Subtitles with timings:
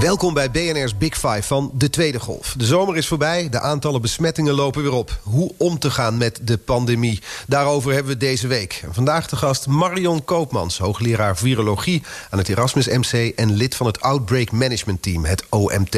[0.00, 2.54] Welkom bij BNR's Big Five van de tweede golf.
[2.58, 5.20] De zomer is voorbij, de aantallen besmettingen lopen weer op.
[5.22, 8.84] Hoe om te gaan met de pandemie, daarover hebben we deze week.
[8.90, 12.02] Vandaag de gast Marion Koopmans, hoogleraar virologie...
[12.30, 15.94] aan het Erasmus MC en lid van het Outbreak Management Team, het OMT.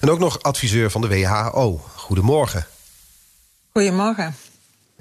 [0.00, 1.80] En ook nog adviseur van de WHO.
[1.94, 2.66] Goedemorgen.
[3.72, 4.36] Goedemorgen.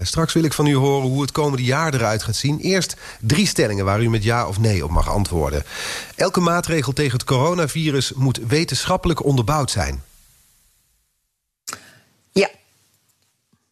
[0.05, 2.59] Straks wil ik van u horen hoe het komende jaar eruit gaat zien.
[2.59, 5.63] Eerst drie stellingen waar u met ja of nee op mag antwoorden.
[6.15, 10.03] Elke maatregel tegen het coronavirus moet wetenschappelijk onderbouwd zijn.
[12.31, 12.49] Ja.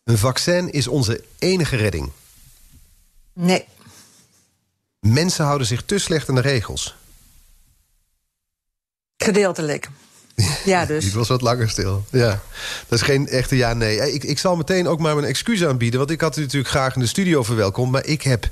[0.04, 2.12] Een vaccin is onze enige redding.
[3.34, 3.66] Nee.
[5.00, 6.96] Mensen houden zich te slecht aan de regels.
[9.18, 9.90] Gedeeltelijk.
[10.66, 11.04] Ja, dus.
[11.04, 12.06] Die was wat langer stil.
[12.10, 12.40] Ja.
[12.88, 14.14] Dat is geen echte ja-nee.
[14.14, 16.00] Ik, ik zal meteen ook maar mijn excuus aanbieden...
[16.00, 17.92] want ik had u natuurlijk graag in de studio verwelkomd...
[17.92, 18.50] maar ik heb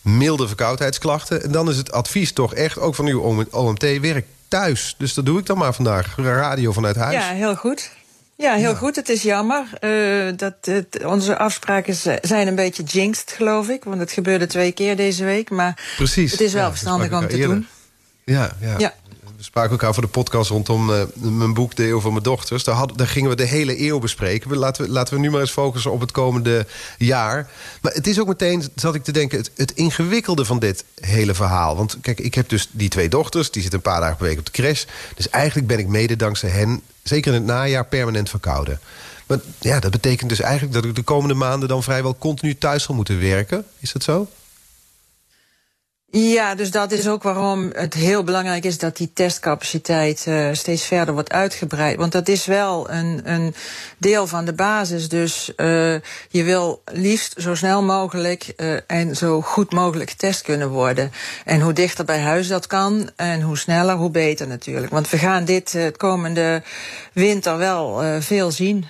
[0.00, 1.42] milde verkoudheidsklachten.
[1.42, 4.00] En dan is het advies toch echt, ook van uw OMT...
[4.00, 4.94] werk thuis.
[4.98, 6.16] Dus dat doe ik dan maar vandaag.
[6.16, 7.14] Radio vanuit huis.
[7.14, 7.90] Ja, heel goed.
[8.36, 8.96] Ja, heel goed.
[8.96, 9.64] Het is jammer.
[9.80, 13.84] Uh, dat het, onze afspraken zijn een beetje jinxed, geloof ik.
[13.84, 15.50] Want het gebeurde twee keer deze week.
[15.50, 16.30] Maar Precies.
[16.30, 17.66] het is wel Ja, verstandig om te doen.
[18.24, 18.74] Ja, ja.
[18.78, 18.94] Ja.
[19.36, 22.64] We spraken elkaar voor de podcast rondom eh, mijn boek De van Mijn Dochters.
[22.64, 24.50] Daar, daar gingen we de hele eeuw bespreken.
[24.50, 26.66] We, laten, we, laten we nu maar eens focussen op het komende
[26.98, 27.50] jaar.
[27.80, 31.34] Maar het is ook meteen, zat ik te denken, het, het ingewikkelde van dit hele
[31.34, 31.76] verhaal.
[31.76, 33.50] Want kijk, ik heb dus die twee dochters.
[33.50, 34.84] Die zitten een paar dagen per week op de crash.
[35.14, 38.80] Dus eigenlijk ben ik mede dankzij hen, zeker in het najaar, permanent verkouden.
[39.26, 41.68] Maar ja, dat betekent dus eigenlijk dat ik de komende maanden...
[41.68, 43.64] dan vrijwel continu thuis zal moeten werken.
[43.78, 44.28] Is dat zo?
[46.10, 50.84] Ja, dus dat is ook waarom het heel belangrijk is dat die testcapaciteit uh, steeds
[50.84, 51.96] verder wordt uitgebreid.
[51.96, 53.54] Want dat is wel een, een
[53.98, 55.08] deel van de basis.
[55.08, 55.66] Dus uh,
[56.28, 61.12] je wil liefst zo snel mogelijk uh, en zo goed mogelijk getest kunnen worden.
[61.44, 64.92] En hoe dichter bij huis dat kan en hoe sneller, hoe beter natuurlijk.
[64.92, 66.62] Want we gaan dit het komende
[67.12, 68.86] winter wel veel zien.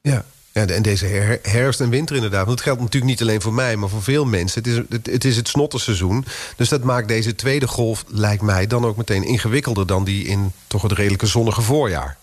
[0.00, 0.24] Ja.
[0.54, 2.46] Ja, en deze her herfst en winter inderdaad.
[2.46, 4.62] Want het geldt natuurlijk niet alleen voor mij, maar voor veel mensen.
[4.62, 6.24] Het is het, het, is het snottenseizoen.
[6.56, 9.86] Dus dat maakt deze tweede golf, lijkt mij, dan ook meteen ingewikkelder...
[9.86, 12.16] dan die in toch het redelijke zonnige voorjaar.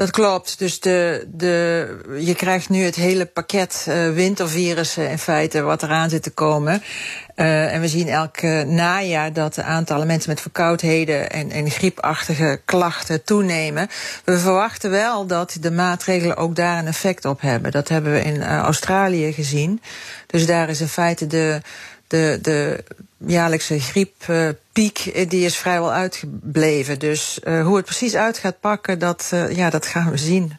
[0.00, 0.58] Dat klopt.
[0.58, 1.86] Dus de, de,
[2.18, 6.82] je krijgt nu het hele pakket uh, wintervirussen in feite wat eraan zit te komen.
[7.36, 11.70] Uh, en we zien elk uh, najaar dat de aantallen mensen met verkoudheden en, en
[11.70, 13.88] griepachtige klachten toenemen.
[14.24, 17.70] We verwachten wel dat de maatregelen ook daar een effect op hebben.
[17.70, 19.82] Dat hebben we in Australië gezien.
[20.26, 21.60] Dus daar is in feite de,
[22.10, 22.84] de, de
[23.26, 26.98] jaarlijkse grieppiek die is vrijwel uitgebleven.
[26.98, 30.52] Dus uh, hoe het precies uit gaat pakken, dat, uh, ja, dat gaan we zien.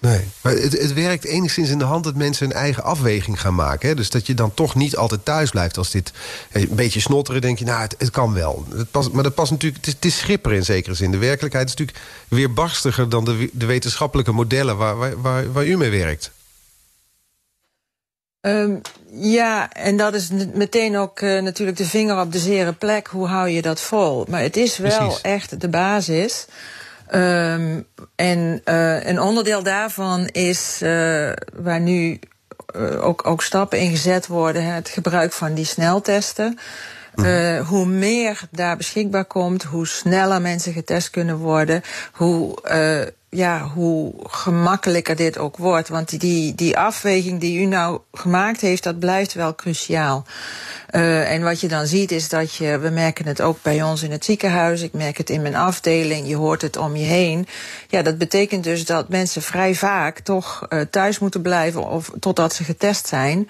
[0.00, 3.54] Nee, maar het, het werkt enigszins in de hand dat mensen hun eigen afweging gaan
[3.54, 3.88] maken.
[3.88, 3.94] Hè?
[3.94, 6.12] Dus dat je dan toch niet altijd thuis blijft als dit
[6.52, 7.40] een beetje snotteren.
[7.40, 8.66] denk je, nou, het, het kan wel.
[8.74, 11.10] Het past, maar dat past natuurlijk, het is, het is schipper in zekere zin.
[11.10, 15.76] De werkelijkheid is natuurlijk weer barstiger dan de, de wetenschappelijke modellen waar, waar, waar u
[15.76, 16.30] mee werkt.
[18.40, 23.06] Um, ja, en dat is meteen ook uh, natuurlijk de vinger op de zere plek.
[23.06, 24.24] Hoe hou je dat vol?
[24.28, 25.20] Maar het is wel Precies.
[25.20, 26.46] echt de basis.
[27.14, 32.18] Um, en uh, een onderdeel daarvan is uh, waar nu
[33.00, 36.58] ook, ook stappen in gezet worden: het gebruik van die sneltesten.
[37.14, 41.82] Uh, hoe meer daar beschikbaar komt, hoe sneller mensen getest kunnen worden,
[42.12, 42.58] hoe,
[43.30, 45.88] ja, hoe gemakkelijker dit ook wordt.
[45.88, 50.24] Want die, die afweging die u nou gemaakt heeft, dat blijft wel cruciaal.
[50.90, 54.02] Uh, en wat je dan ziet is dat je, we merken het ook bij ons
[54.02, 57.46] in het ziekenhuis, ik merk het in mijn afdeling, je hoort het om je heen.
[57.88, 62.54] Ja, dat betekent dus dat mensen vrij vaak toch uh, thuis moeten blijven of totdat
[62.54, 63.48] ze getest zijn.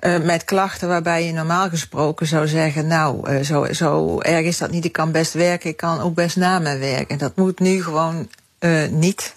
[0.00, 2.86] Uh, met klachten waarbij je normaal gesproken zou zeggen...
[2.86, 6.36] nou, zo, zo erg is dat niet, ik kan best werken, ik kan ook best
[6.36, 7.10] na mijn werk.
[7.10, 8.28] En dat moet nu gewoon
[8.64, 9.34] uh, niet.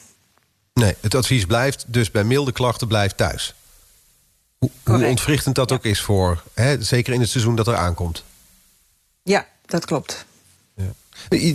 [0.74, 3.54] Nee, het advies blijft dus bij milde klachten blijf thuis.
[4.58, 5.76] Hoe, hoe ontwrichtend dat ja.
[5.76, 8.24] ook is voor, hè, zeker in het seizoen dat er aankomt.
[9.24, 10.26] Ja, dat klopt.
[10.76, 10.92] Ja.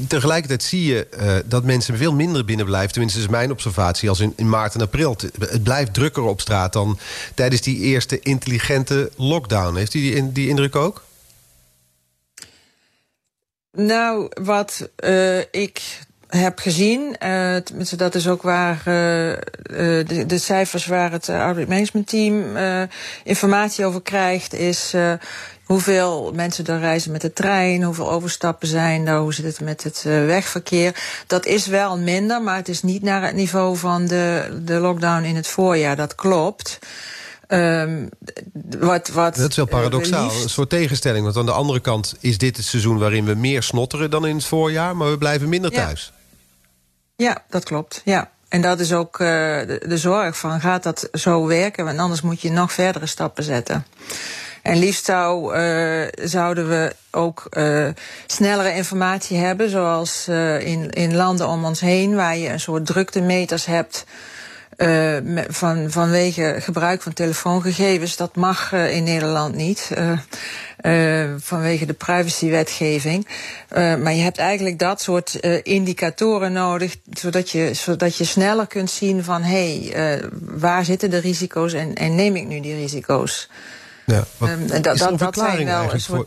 [0.08, 2.92] Tegelijkertijd zie je uh, dat mensen veel minder binnen blijven.
[2.92, 5.16] Tenminste, is mijn observatie als in, in, maart en april.
[5.38, 6.98] Het blijft drukker op straat dan
[7.34, 9.76] tijdens die eerste intelligente lockdown.
[9.76, 11.04] Heeft u die, die indruk ook?
[13.72, 16.00] Nou, wat uh, ik
[16.38, 17.56] heb gezien, uh,
[17.96, 22.56] dat is ook waar uh, de, de, cijfers waar het outreach management team
[23.24, 24.94] informatie over krijgt, is
[25.64, 29.82] hoeveel mensen er reizen met de trein, hoeveel overstappen zijn er, hoe zit het met
[29.82, 30.94] het wegverkeer.
[31.26, 35.24] Dat is wel minder, maar het is niet naar het niveau van de, de lockdown
[35.24, 35.96] in het voorjaar.
[35.96, 36.78] Dat klopt.
[37.52, 38.08] Um,
[38.78, 41.24] wat, wat, dat is wel paradoxaal, een soort tegenstelling.
[41.24, 44.36] Want aan de andere kant is dit het seizoen waarin we meer snotteren dan in
[44.36, 44.96] het voorjaar...
[44.96, 46.12] maar we blijven minder thuis.
[47.22, 48.02] Ja, dat klopt.
[48.04, 48.30] Ja.
[48.48, 51.84] En dat is ook uh, de, zorg van, gaat dat zo werken?
[51.84, 53.86] Want anders moet je nog verdere stappen zetten.
[54.62, 57.88] En liefst zou, uh, zouden we ook uh,
[58.26, 59.70] snellere informatie hebben...
[59.70, 60.28] zoals
[60.58, 64.04] in, in landen om ons heen, waar je een soort druktemeters hebt...
[64.76, 65.16] Uh,
[65.48, 68.16] van, vanwege gebruik van telefoongegevens.
[68.16, 69.90] Dat mag uh, in Nederland niet.
[69.98, 73.26] Uh, vanwege de privacywetgeving.
[73.74, 76.96] maar je hebt eigenlijk dat soort indicatoren nodig.
[77.10, 81.94] Zodat je, zodat je sneller kunt zien van hé, hey, waar zitten de risico's en,
[81.94, 83.48] en neem ik nu die risico's.
[84.06, 86.26] Ja, um, dat, dat, dat zijn wel een soort.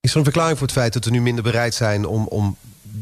[0.00, 2.56] Is er een verklaring voor het feit dat we nu minder bereid zijn om, om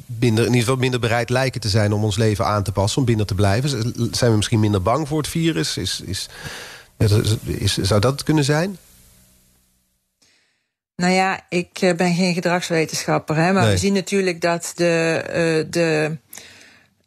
[0.06, 1.92] minder, in ieder geval minder bereid lijken te zijn...
[1.92, 3.94] om ons leven aan te passen, om binnen te blijven?
[4.10, 5.76] Zijn we misschien minder bang voor het virus?
[5.76, 6.28] Is, is,
[7.44, 8.78] is, zou dat kunnen zijn?
[10.96, 15.70] Nou ja, ik eh, ben geen gedragswetenschapper, hè, maar we zien natuurlijk dat de, uh,
[15.70, 16.16] de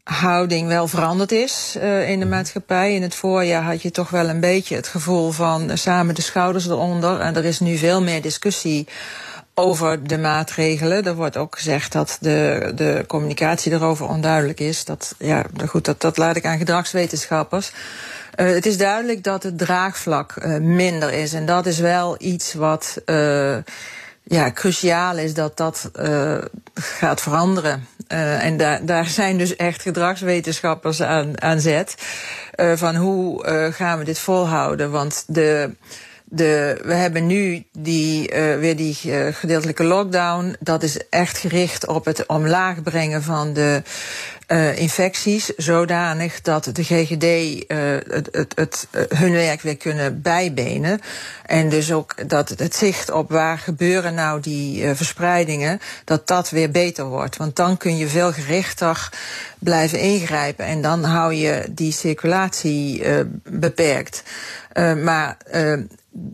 [0.04, 2.36] houding wel veranderd is uh, in de mhm.
[2.36, 2.95] maatschappij.
[2.95, 6.68] In het voorjaar had je toch wel een beetje het gevoel van samen de schouders
[6.68, 7.19] eronder.
[7.19, 8.88] En er is nu veel meer discussie
[9.62, 11.06] over de maatregelen.
[11.06, 14.86] Er wordt ook gezegd dat de, de communicatie erover onduidelijk is.
[14.86, 17.72] Dat, ja, goed, dat, dat laat ik aan gedragswetenschappers.
[18.36, 21.34] Uh, het is duidelijk dat het draagvlak uh, minder is.
[21.34, 23.58] En dat is wel iets wat uh,
[24.24, 25.92] ja, cruciaal is dat dat
[26.74, 27.88] gaat veranderen.
[28.08, 31.96] en daar, daar zijn dus echt gedragswetenschappers aan, aan zet.
[32.56, 33.44] van hoe
[33.74, 34.92] gaan we dit volhouden?
[34.92, 35.75] Want de
[36.33, 40.56] de, we hebben nu die, uh, weer die uh, gedeeltelijke lockdown.
[40.60, 43.81] Dat is echt gericht op het omlaag brengen van de
[44.48, 45.56] uh, infecties.
[45.56, 47.25] Zodanig dat de GGD
[48.13, 51.00] het, het, het, hun werk weer kunnen bijbenen.
[51.45, 55.80] En dus ook dat het zicht op waar gebeuren nou die verspreidingen.
[56.06, 57.38] Dat dat weer beter wordt.
[57.38, 59.10] Want dan kun je veel gerichter
[59.60, 60.66] blijven ingrijpen.
[60.66, 63.04] En dan hou je die circulatie
[63.44, 64.24] beperkt.
[65.04, 65.38] maar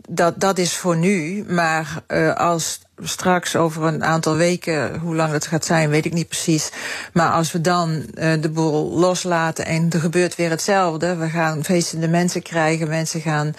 [0.08, 1.44] dat, dat is voor nu.
[1.48, 6.12] Maar uh, als straks over een aantal weken, hoe lang dat gaat zijn, weet ik
[6.12, 6.70] niet precies.
[7.12, 11.16] Maar als we dan uh, de boel loslaten en er gebeurt weer hetzelfde.
[11.16, 13.54] We gaan feestende mensen krijgen, mensen gaan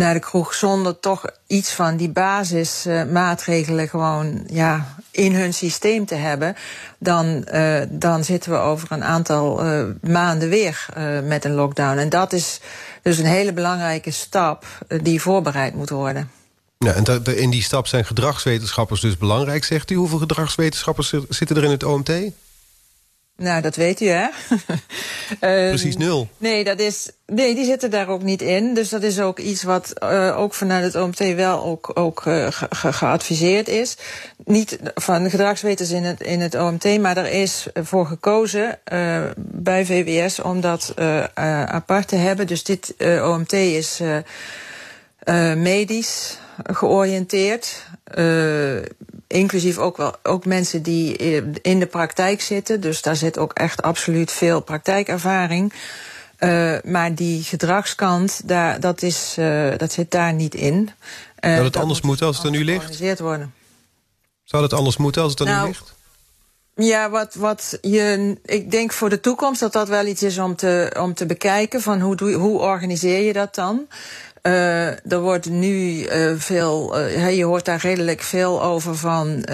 [0.00, 6.14] naar de kroeg zonder toch iets van die basismaatregelen gewoon ja, in hun systeem te
[6.14, 6.56] hebben,
[6.98, 10.86] dan, uh, dan zitten we over een aantal uh, maanden weer
[11.24, 11.98] met een lockdown.
[11.98, 12.60] En dat is
[13.02, 16.30] dus een hele belangrijke stap eh, die voorbereid moet worden.
[16.78, 19.94] Ja, en in die stap zijn gedragswetenschappers dus belangrijk, zegt u.
[19.94, 22.10] Hoeveel gedragswetenschappers zitten er in het OMT?
[23.40, 24.26] Nou, dat weet u, hè?
[25.68, 26.28] Precies nul.
[26.38, 28.74] Nee, dat is, nee, die zitten daar ook niet in.
[28.74, 32.46] Dus dat is ook iets wat uh, ook vanuit het OMT wel ook, ook uh,
[32.50, 33.96] ge geadviseerd is.
[34.44, 39.84] Niet van gedragswetens in het, in het OMT, maar er is voor gekozen uh, bij
[39.84, 40.94] VWS om dat
[41.34, 42.46] apart te hebben.
[42.46, 44.00] Dus dit OMT is
[45.54, 47.88] medisch georiënteerd.
[48.18, 48.82] Uh,
[49.26, 51.16] inclusief ook wel ook mensen die
[51.62, 52.80] in de praktijk zitten.
[52.80, 55.72] Dus daar zit ook echt absoluut veel praktijkervaring.
[56.38, 59.34] Uh, maar die gedragskant, daar, dat, is,
[59.76, 60.90] dat zit daar niet in.
[61.40, 63.18] Zou het anders moeten als het er nu ligt?
[63.18, 63.54] Worden.
[64.44, 65.94] Zou het anders moeten als het er nu nou, ligt?
[66.74, 70.56] Ja, wat, wat je, ik denk voor de toekomst dat dat wel iets is om
[70.56, 71.82] te, om te bekijken.
[71.82, 73.86] Van hoe, doe, hoe organiseer je dat dan?
[74.42, 79.44] Uh, er wordt nu uh, veel, uh, je hoort daar redelijk veel over van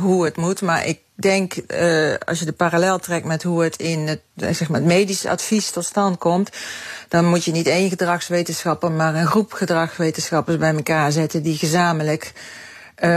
[0.00, 0.62] hoe het moet.
[0.62, 1.54] Maar ik denk,
[2.24, 4.20] als je de parallel trekt met hoe het in het,
[4.56, 6.50] zeg maar het medisch advies tot stand komt,
[7.08, 12.32] dan moet je niet één gedragswetenschapper, maar een groep gedragswetenschappers bij elkaar zetten die gezamenlijk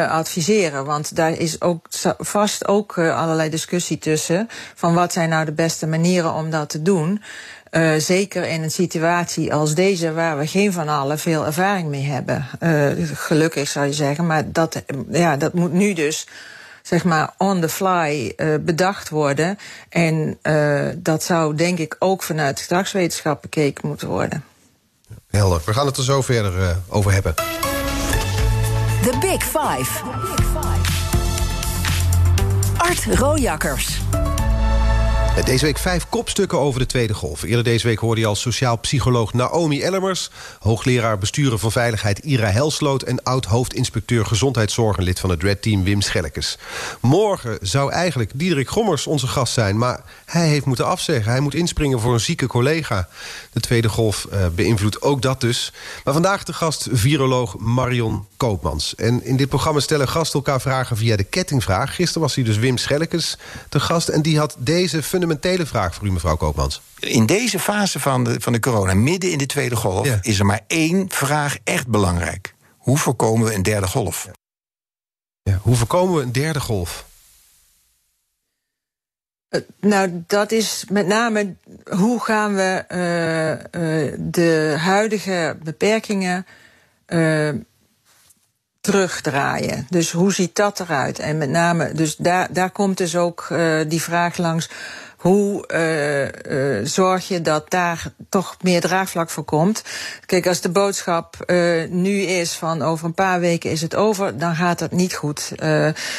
[0.07, 0.85] adviseren.
[0.85, 5.87] Want daar is ook vast ook allerlei discussie tussen van wat zijn nou de beste
[5.87, 7.21] manieren om dat te doen.
[7.71, 12.03] Uh, zeker in een situatie als deze, waar we geen van allen veel ervaring mee
[12.03, 12.45] hebben.
[12.59, 16.27] Uh, gelukkig zou je zeggen, maar dat, ja, dat moet nu dus
[16.81, 19.57] zeg maar on the fly uh, bedacht worden.
[19.89, 20.37] En
[20.97, 24.43] dat zou denk ik ook vanuit gedragswetenschap bekeken moeten worden.
[25.29, 27.33] Helder, we gaan het er zo verder over hebben.
[29.01, 30.03] The Big Five.
[30.03, 30.93] The Big Five.
[32.77, 33.99] Art Rojakkers.
[35.43, 37.43] Deze week vijf kopstukken over de tweede golf.
[37.43, 40.29] Eerder deze week hoorde je al sociaal psycholoog Naomi Ellemers...
[40.59, 43.01] hoogleraar besturen van veiligheid Ira Helsloot...
[43.01, 46.57] en oud-hoofdinspecteur gezondheidszorg en lid van het Red Team Wim Schellekes.
[47.01, 49.77] Morgen zou eigenlijk Diederik Gommers onze gast zijn...
[49.77, 51.31] maar hij heeft moeten afzeggen.
[51.31, 53.07] Hij moet inspringen voor een zieke collega.
[53.51, 55.73] De tweede golf uh, beïnvloedt ook dat dus.
[56.03, 58.95] Maar vandaag de gast viroloog Marion Koopmans.
[58.95, 61.95] En in dit programma stellen gasten elkaar vragen via de kettingvraag.
[61.95, 63.37] Gisteren was hij dus Wim Schellekes
[63.69, 64.07] te gast...
[64.07, 66.81] en die had deze fundamentele vraag voor u, mevrouw Koopmans.
[66.99, 70.05] In deze fase van de, van de corona, midden in de tweede golf...
[70.05, 70.19] Ja.
[70.21, 72.53] is er maar één vraag echt belangrijk.
[72.77, 74.29] Hoe voorkomen we een derde golf?
[75.41, 77.05] Ja, hoe voorkomen we een derde golf?
[79.49, 81.55] Uh, nou, dat is met name
[81.89, 86.45] hoe gaan we uh, uh, de huidige beperkingen
[88.81, 89.87] terugdraaien.
[89.89, 91.19] Dus hoe ziet dat eruit?
[91.19, 93.47] En met name, dus daar, daar komt dus ook
[93.87, 94.69] die vraag langs.
[95.25, 99.83] Hoe uh, uh, zorg je dat daar toch meer draagvlak voor komt?
[100.25, 104.37] Kijk, als de boodschap uh, nu is van over een paar weken is het over,
[104.37, 105.51] dan gaat dat niet goed.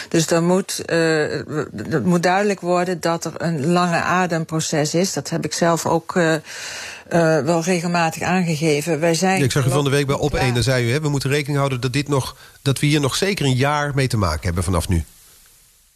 [0.09, 5.13] dus dan moet, het moet duidelijk worden dat er een lange ademproces is.
[5.13, 6.15] Dat heb ik zelf ook.
[6.15, 6.35] Uh,
[7.45, 9.01] wel regelmatig aangegeven.
[9.01, 10.93] Wij zijn ja, ik zag u van de week bij Op 1, daar zei u...
[10.93, 13.93] Hè, we moeten rekening houden dat, dit nog, dat we hier nog zeker een jaar
[13.95, 15.05] mee te maken hebben vanaf nu.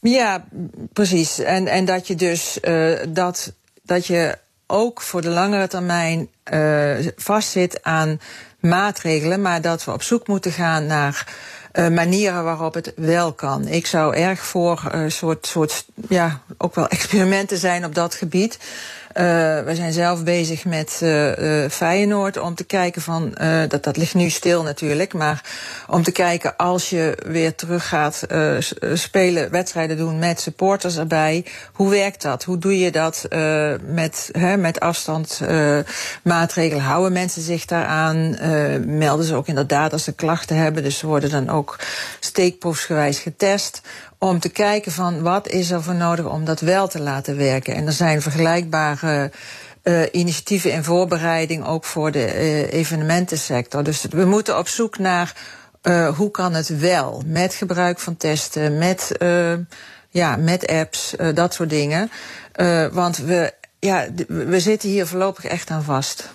[0.00, 0.44] Ja,
[0.92, 1.38] precies.
[1.38, 3.52] En, en dat je dus uh, dat,
[3.82, 8.20] dat je ook voor de langere termijn uh, vastzit aan
[8.60, 11.34] maatregelen, maar dat we op zoek moeten gaan naar
[11.72, 13.66] uh, manieren waarop het wel kan.
[13.66, 18.58] Ik zou erg voor soort, soort, ja, ook wel experimenten zijn op dat gebied.
[19.14, 19.22] Uh,
[19.60, 23.34] we zijn zelf bezig met uh, uh, Feyenoord om te kijken van,
[23.68, 25.44] dat, dat ligt nu stil natuurlijk, maar
[25.86, 28.26] om te kijken als je weer terug gaat
[28.92, 32.44] spelen, wedstrijden doen met supporters erbij, hoe werkt dat?
[32.44, 33.28] Hoe doe je dat
[33.86, 35.40] met, hè, met afstand
[36.22, 36.84] maatregelen?
[36.84, 38.36] Houden mensen zich daaraan?
[38.86, 41.78] melden ze ook inderdaad als ze klachten hebben, dus ze worden dan ook
[42.20, 43.80] steekproefsgewijs getest
[44.22, 47.74] om te kijken van wat is er voor nodig om dat wel te laten werken.
[47.74, 49.30] En er zijn vergelijkbare
[49.84, 53.82] uh, initiatieven in voorbereiding ook voor de uh, evenementensector.
[53.82, 55.34] Dus we moeten op zoek naar
[55.82, 59.12] uh, hoe kan het wel met gebruik van testen, met,
[60.10, 62.10] ja, met apps, dat soort dingen.
[62.92, 66.28] want we, ja, we zitten hier voorlopig echt aan vast.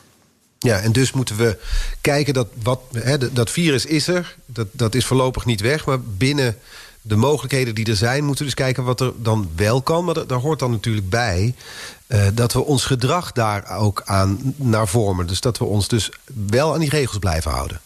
[0.59, 1.57] Ja, en dus moeten we
[2.01, 4.35] kijken dat wat, hè, dat virus is er.
[4.45, 6.57] Dat, dat is voorlopig niet weg, maar binnen
[7.07, 8.23] de mogelijkheden die er zijn...
[8.23, 10.05] moeten we dus kijken wat er dan wel kan.
[10.05, 11.55] Maar daar hoort dan natuurlijk bij
[12.07, 15.27] uh, dat we ons gedrag daar ook aan naar vormen.
[15.27, 16.11] Dus dat we ons dus
[16.47, 17.81] wel aan die regels blijven houden.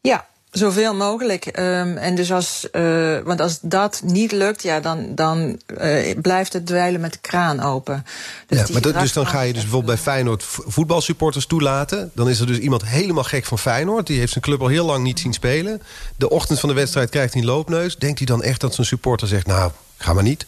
[0.00, 1.46] Ja, Zoveel mogelijk.
[1.46, 6.52] Um, en dus als, uh, want als dat niet lukt, ja, dan, dan uh, blijft
[6.52, 8.04] het dweilen met de kraan open.
[8.46, 12.10] Dus, ja, maar dat, dus dan ga je dus bijvoorbeeld bij Feyenoord voetbalsupporters toelaten.
[12.14, 14.06] Dan is er dus iemand helemaal gek van Feyenoord.
[14.06, 15.82] Die heeft zijn club al heel lang niet zien spelen.
[16.16, 17.96] De ochtend van de wedstrijd krijgt hij een loopneus.
[17.96, 20.46] Denkt hij dan echt dat zijn supporter zegt, nou, ga maar niet?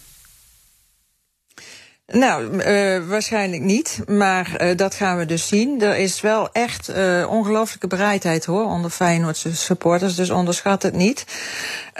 [2.07, 3.99] Nou, uh, waarschijnlijk niet.
[4.07, 5.81] Maar uh, dat gaan we dus zien.
[5.81, 10.15] Er is wel echt uh, ongelooflijke bereidheid hoor onder Feyenoordse supporters.
[10.15, 11.25] Dus onderschat het niet.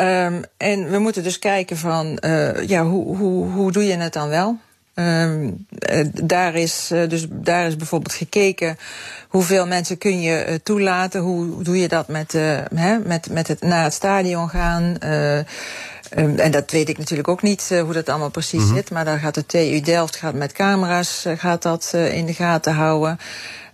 [0.01, 2.19] Um, en we moeten dus kijken van
[2.65, 4.57] ja, hoe, hoe, hoe doe je het dan wel?
[4.95, 5.65] Um,
[6.23, 8.77] daar, is, dus daar is bijvoorbeeld gekeken
[9.27, 11.21] hoeveel mensen kun je toelaten.
[11.21, 12.31] Hoe doe je dat met,
[12.75, 14.97] hè, met, met het naar het stadion gaan?
[16.17, 18.75] Um, en dat weet ik natuurlijk ook niet uh, hoe dat allemaal precies mm -hmm.
[18.75, 18.91] zit.
[18.91, 22.33] Maar daar gaat de TU Delft gaat met camera's uh, gaat dat uh, in de
[22.33, 23.19] gaten houden.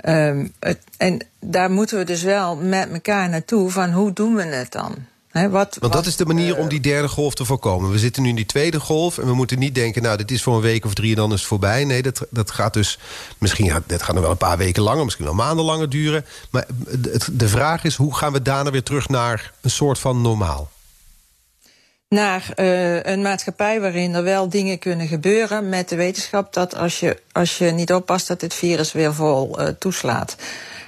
[0.06, 4.44] Um, het, en daar moeten we dus wel met elkaar naartoe van hoe doen we
[4.44, 4.96] het dan?
[5.32, 7.92] He, wat, Want dat wat, is de manier om die derde golf te voorkomen.
[7.92, 10.02] We zitten nu in die tweede golf en we moeten niet denken...
[10.02, 11.86] nou, dit is voor een week of drie en dan is het voorbij.
[11.86, 13.00] Nee, dat, dat gaat dus
[13.38, 15.04] misschien dat gaat nog wel een paar weken langer...
[15.04, 16.26] misschien wel maanden langer duren.
[16.50, 16.66] Maar
[17.00, 20.70] de, de vraag is, hoe gaan we daarna weer terug naar een soort van normaal?
[22.12, 27.00] Naar uh, een maatschappij waarin er wel dingen kunnen gebeuren met de wetenschap dat als
[27.00, 30.36] je, als je niet oppast dat dit virus weer vol uh, toeslaat.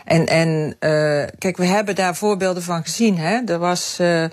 [0.05, 3.17] En, en uh, kijk, we hebben daar voorbeelden van gezien.
[3.17, 3.39] Hè?
[3.45, 4.25] Er was, uh,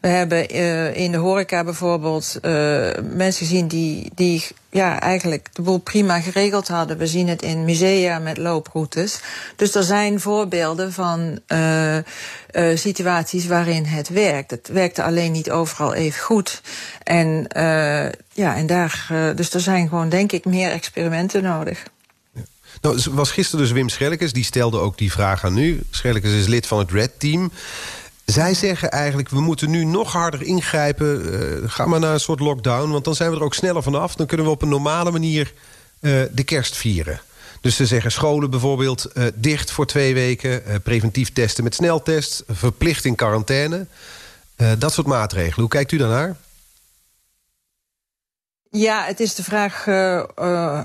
[0.00, 2.38] we hebben uh, in de horeca bijvoorbeeld
[3.02, 6.98] mensen gezien die, die ja, eigenlijk de boel prima geregeld hadden.
[6.98, 9.20] We zien het in musea met looproutes.
[9.56, 11.40] Dus er zijn voorbeelden van
[12.74, 14.50] situaties waarin het werkt.
[14.50, 16.60] Het werkte alleen niet overal even goed.
[17.02, 17.46] En,
[18.32, 21.82] ja, en daar, dus er zijn gewoon, denk ik, meer experimenten nodig.
[22.80, 25.80] Nou, was gisteren dus Wim Schellekes, die stelde ook die vraag aan u.
[25.90, 27.52] Schellekes is lid van het Red Team.
[28.24, 31.32] Zij zeggen eigenlijk, we moeten nu nog harder ingrijpen.
[31.32, 34.14] Uh, ga maar naar een soort lockdown, want dan zijn we er ook sneller vanaf.
[34.14, 35.52] Dan kunnen we op een normale manier
[36.00, 37.20] uh, de kerst vieren.
[37.60, 40.82] Dus ze zeggen scholen bijvoorbeeld uh, dicht voor twee weken...
[40.82, 43.86] preventief testen met sneltest, verplicht in quarantaine.
[44.78, 45.60] dat soort maatregelen.
[45.60, 46.36] Hoe kijkt u daarnaar?
[48.70, 50.80] Ja, het is de vraag uh, uh,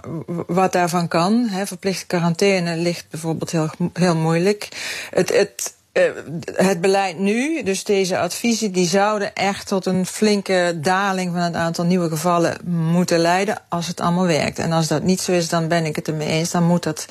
[0.48, 1.48] wat daarvan kan.
[1.50, 1.66] Hè.
[1.66, 4.68] Verplichte quarantaine ligt bijvoorbeeld heel, heel moeilijk.
[5.10, 6.04] Het, het, uh,
[6.56, 11.56] het beleid nu, dus deze adviezen, die zouden echt tot een flinke daling van het
[11.56, 14.60] aantal nieuwe gevallen moeten leiden als het allemaal werkt.
[14.60, 16.52] En als dat niet zo is, dan ben ik het ermee eens.
[16.52, 17.06] Dan moet dat,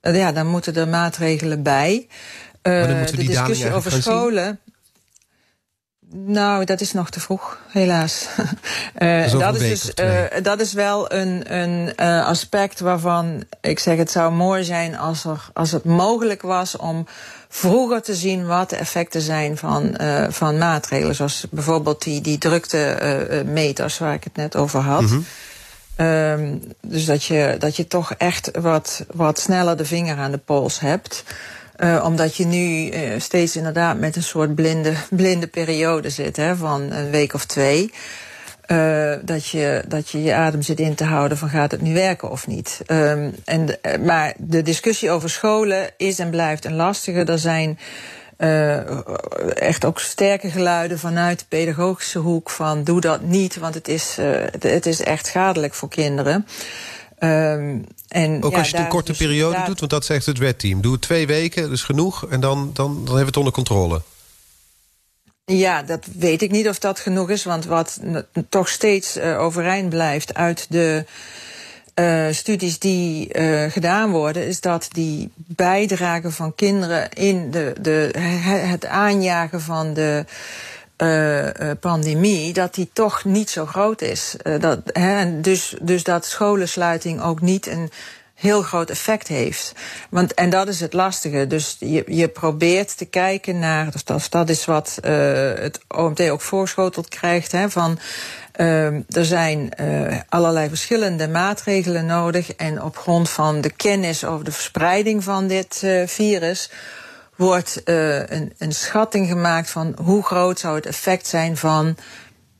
[0.00, 2.06] ja, dan moeten er maatregelen bij.
[2.62, 4.60] de discussie over scholen.
[6.10, 8.26] Nou, dat is nog te vroeg, helaas.
[8.98, 13.96] uh, dat, is dus, uh, dat is wel een, een uh, aspect waarvan ik zeg
[13.96, 17.06] het zou mooi zijn als, er, als het mogelijk was om
[17.48, 19.96] vroeger te zien wat de effecten zijn van,
[20.28, 21.14] van maatregelen.
[21.14, 25.00] Zoals bijvoorbeeld die, die druktemeters waar ik het net over had.
[25.00, 25.24] Mm
[25.96, 26.60] -hmm.
[26.80, 30.80] dus dat je, dat je toch echt wat, wat sneller de vinger aan de pols
[30.80, 31.24] hebt.
[31.78, 36.56] Uh, omdat je nu uh, steeds inderdaad met een soort blinde, blinde periode zit, hè,
[36.56, 37.92] van een week of twee.
[38.66, 41.94] Uh, dat, je, dat je je adem zit in te houden van gaat het nu
[41.94, 42.80] werken of niet.
[42.86, 47.24] Um, en maar de discussie over scholen is en blijft een lastige.
[47.24, 47.78] Er zijn
[49.54, 54.16] echt ook sterke geluiden vanuit de pedagogische hoek van doe dat niet, want het is,
[54.60, 56.46] het is echt schadelijk voor kinderen.
[57.20, 60.38] Um, en, Ook als je het een korte dus periode doet, want dat zegt het
[60.38, 60.80] wetteam.
[60.80, 63.52] Doe het twee weken, dat is genoeg, en dan, dan, dan hebben we het onder
[63.52, 64.02] controle.
[65.44, 67.44] Ja, dat weet ik niet of dat genoeg is.
[67.44, 68.00] Want wat
[68.48, 71.04] toch steeds uh, overeind blijft uit de
[71.94, 78.18] uh, studies die uh, gedaan worden, is dat die bijdrage van kinderen in de, de,
[78.66, 80.24] het aanjagen van de
[81.02, 84.36] uh, pandemie, dat die toch niet zo groot is.
[84.42, 87.90] Uh, dat, hè, dus, dus dat scholensluiting ook niet een
[88.38, 89.72] heel groot effect heeft.
[90.10, 91.46] Want, en dat is het lastige.
[91.46, 95.12] Dus je, je probeert te kijken naar, dat, dat is wat uh,
[95.54, 97.98] het OMT ook voorschoteld krijgt, hè, van
[98.56, 104.44] uh, er zijn uh, allerlei verschillende maatregelen nodig en op grond van de kennis over
[104.44, 106.70] de verspreiding van dit virus
[107.38, 111.96] wordt uh, een, een schatting gemaakt van hoe groot zou het effect zijn van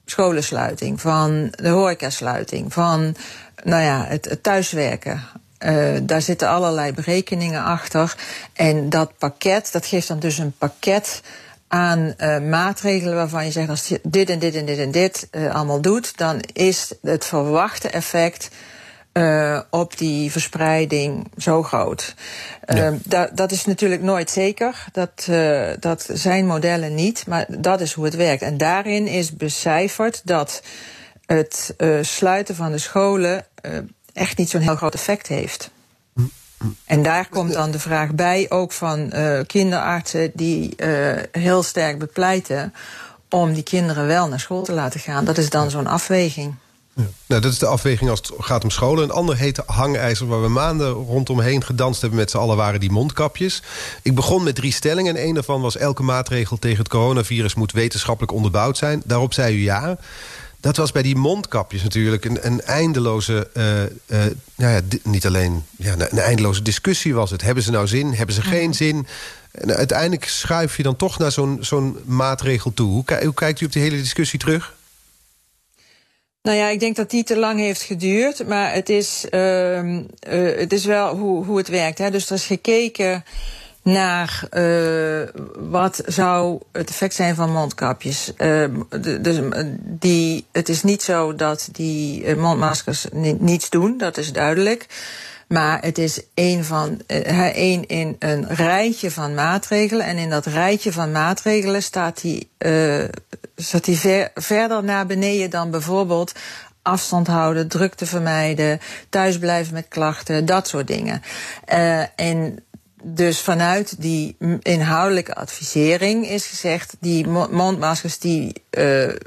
[0.05, 3.17] scholensluiting, van de horecasluiting, van
[3.65, 5.23] nou ja, het, thuiswerken.
[5.59, 8.17] Uh, daar zitten allerlei berekeningen achter.
[8.53, 11.23] En dat pakket, dat geeft dan dus een pakket
[11.69, 15.29] aan uh, maatregelen waarvan je zegt als je dit en dit en dit en dit
[15.33, 18.51] allemaal doet, dan is het verwachte effect
[19.13, 22.15] uh, op die verspreiding zo groot.
[22.67, 22.91] Ja.
[23.11, 24.85] Uh, dat, is natuurlijk nooit zeker.
[24.93, 28.43] Dat, uh, dat zijn modellen niet, maar dat is hoe het werkt.
[28.43, 30.63] En daarin is becijferd dat
[31.27, 33.45] het sluiten van de scholen
[34.13, 35.71] echt niet zo'n heel groot effect heeft.
[36.85, 39.13] En daar komt dan de vraag bij, ook van
[39.47, 40.75] kinderartsen die
[41.33, 42.75] heel sterk bepleiten
[43.31, 45.25] om die kinderen wel naar school te laten gaan.
[45.25, 46.55] Dat is dan zo'n afweging.
[47.27, 49.05] Nou, dat is de afweging als het gaat om scholen.
[49.05, 52.91] Een ander heet hangijzer waar we maanden rondomheen gedanst hebben met z'n allen waren die
[52.91, 53.63] mondkapjes.
[54.03, 57.73] Ik begon met drie stellingen en een daarvan was elke maatregel tegen het coronavirus moet
[57.73, 59.03] wetenschappelijk onderbouwd zijn.
[59.05, 59.99] Daarop zei u ja.
[60.61, 65.65] Dat was bij die mondkapjes natuurlijk een, een eindeloze, uh, uh, nou ja, niet alleen
[65.77, 67.43] ja, een eindeloze discussie was het.
[67.43, 68.15] Hebben ze nou zin?
[68.15, 69.07] Hebben ze geen zin?
[69.51, 72.93] En uiteindelijk schuif je dan toch naar zo'n zo'n maatregel toe.
[72.93, 74.77] Hoe, hoe kijkt u op die hele discussie terug?
[76.49, 78.47] Nou ja, ik denk dat die te lang heeft geduurd.
[78.47, 80.03] Maar het is, uh, uh,
[80.59, 81.99] het is wel hoe, hoe het werkt.
[81.99, 82.11] Hè.
[82.11, 83.25] Dus er is gekeken
[83.83, 85.29] naar uh,
[85.71, 88.33] wat zou het effect zijn van mondkapjes.
[89.21, 89.41] dus
[89.81, 93.07] die, het is niet zo dat die mondmaskers
[93.39, 94.87] niets doen, dat is duidelijk.
[95.49, 97.01] Maar het is een, van,
[97.53, 100.07] één in een rijtje van maatregelen.
[100.07, 102.25] En in dat rijtje van maatregelen staat
[103.57, 106.33] staat die ver, verder naar beneden dan bijvoorbeeld
[106.83, 111.23] afstand houden, drukte vermijden, thuisblijven met klachten, dat soort dingen.
[111.73, 112.59] Uh, en
[113.03, 118.63] dus vanuit die inhoudelijke advisering is gezegd, die mondmaskers die,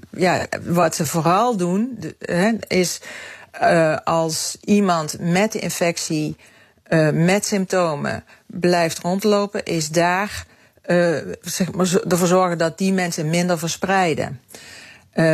[0.10, 3.02] ja, wat ze vooral doen, de, is
[3.62, 6.36] uh, als iemand met de infectie,
[6.90, 10.46] uh, met symptomen blijft rondlopen, is daar
[10.86, 14.42] uh, zeg maar, ervoor zorgen dat die mensen minder verspreiden.
[15.14, 15.26] Uh,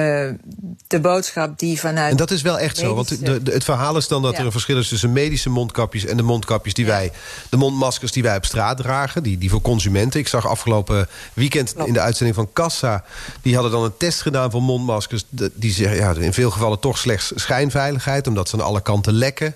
[0.87, 2.11] de boodschap die vanuit.
[2.11, 2.95] En dat is wel echt zo.
[2.95, 6.05] Want de, de, het verhaal is dan dat er een verschil is tussen medische mondkapjes
[6.05, 7.11] en de mondkapjes die wij.
[7.49, 9.23] de mondmaskers die wij op straat dragen.
[9.23, 10.19] Die, die voor consumenten.
[10.19, 13.03] Ik zag afgelopen weekend in de uitzending van Kassa.
[13.41, 15.23] die hadden dan een test gedaan voor mondmaskers.
[15.53, 18.27] Die zeggen ja, in veel gevallen toch slechts schijnveiligheid.
[18.27, 19.55] omdat ze aan alle kanten lekken.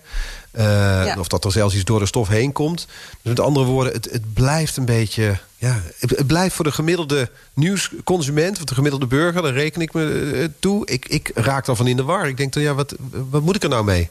[0.58, 2.88] Uh, Of dat er zelfs iets door de stof heen komt.
[3.12, 5.38] Dus met andere woorden, het, het blijft een beetje...
[5.58, 8.58] Ja, het, blijft voor de gemiddelde nieuwsconsument...
[8.58, 10.88] of de gemiddelde burger, daar reken ik me uh, toe...
[10.88, 12.28] Ik, ik raak dan van in de war.
[12.28, 12.96] Ik denk dan, ja, wat,
[13.30, 14.10] wat moet ik er nou mee?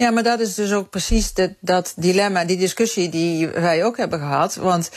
[0.00, 4.18] Ja, maar dat is dus ook precies dat, dilemma, die discussie die wij ook hebben
[4.18, 4.54] gehad.
[4.54, 4.90] Want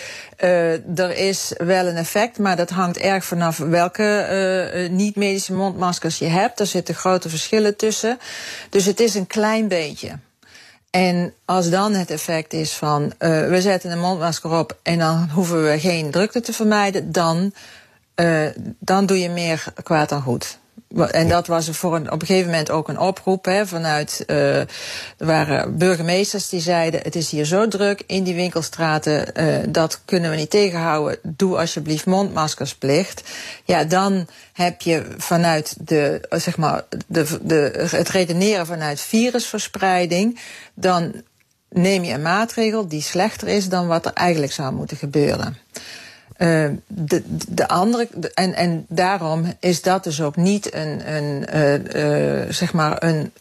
[0.43, 4.27] uh, er is wel een effect, maar dat hangt erg vanaf welke
[4.73, 6.59] uh, niet-medische mondmaskers je hebt.
[6.59, 8.19] Er zitten grote verschillen tussen.
[8.69, 10.19] Dus het is een klein beetje.
[10.89, 15.71] En als dan het effect is van we zetten een mondmasker op en dan hoeven
[15.71, 17.53] we geen drukte te vermijden, dan,
[18.79, 20.61] dan doe je meer kwaad dan goed.
[20.95, 24.23] En dat was voor een, op een gegeven moment ook een oproep hè, vanuit.
[24.27, 24.67] Uh, er
[25.17, 30.29] waren burgemeesters die zeiden: Het is hier zo druk in die winkelstraten, uh, dat kunnen
[30.29, 31.19] we niet tegenhouden.
[31.23, 33.23] Doe alsjeblieft mondmaskersplicht.
[33.63, 40.39] Ja, dan heb je vanuit de, zeg maar, de, de, het redeneren vanuit virusverspreiding.
[40.73, 41.13] Dan
[41.69, 45.57] neem je een maatregel die slechter is dan wat er eigenlijk zou moeten gebeuren.
[46.37, 52.43] Uh, de, de andere, en, en daarom is dat dus ook niet een, een uh,
[52.43, 53.31] uh, zeg maar een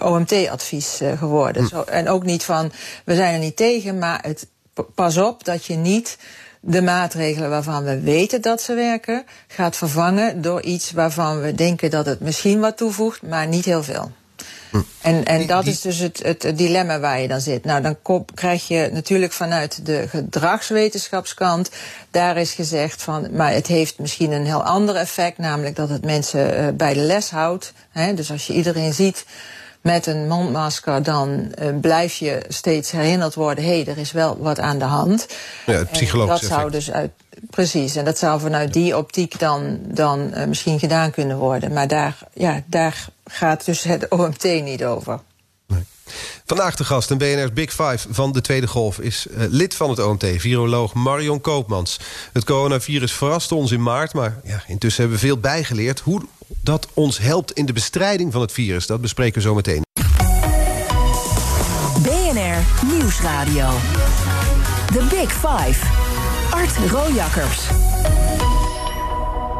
[0.00, 1.62] OMT-advies geworden.
[1.62, 1.68] Hm.
[1.68, 2.72] Zo, en ook niet van,
[3.04, 4.46] we zijn er niet tegen, maar het,
[4.94, 6.18] pas op dat je niet
[6.60, 11.90] de maatregelen waarvan we weten dat ze werken, gaat vervangen door iets waarvan we denken
[11.90, 14.12] dat het misschien wat toevoegt, maar niet heel veel.
[14.72, 14.80] Hm.
[15.00, 17.64] En, en dat is dus het, het, dilemma waar je dan zit.
[17.64, 21.70] Nou, dan krijg je natuurlijk vanuit de gedragswetenschapskant,
[22.10, 26.04] daar is gezegd van, maar het heeft misschien een heel ander effect, namelijk dat het
[26.04, 27.72] mensen uh, bij de les houdt.
[27.90, 28.14] Hè?
[28.14, 29.24] Dus als je iedereen ziet
[29.80, 34.38] met een mondmasker, dan uh, blijf je steeds herinnerd worden: hé, hey, er is wel
[34.38, 35.26] wat aan de hand.
[35.66, 37.10] Ja, het psychologisch Dat zou dus uit.
[37.50, 41.72] Precies, en dat zou vanuit die optiek dan, dan uh, misschien gedaan kunnen worden.
[41.72, 45.20] Maar daar, ja, daar gaat dus het OMT niet over.
[45.66, 45.82] Nee.
[46.46, 48.98] Vandaag de gast, een BNR's Big Five van de Tweede Golf...
[48.98, 52.00] is uh, lid van het OMT, viroloog Marion Koopmans.
[52.32, 56.00] Het coronavirus verraste ons in maart, maar ja, intussen hebben we veel bijgeleerd...
[56.00, 56.22] hoe
[56.60, 58.86] dat ons helpt in de bestrijding van het virus.
[58.86, 59.82] Dat bespreken we zo meteen.
[62.02, 63.70] BNR Nieuwsradio.
[64.86, 65.86] The Big Five.
[66.50, 67.60] Art Rojakkers.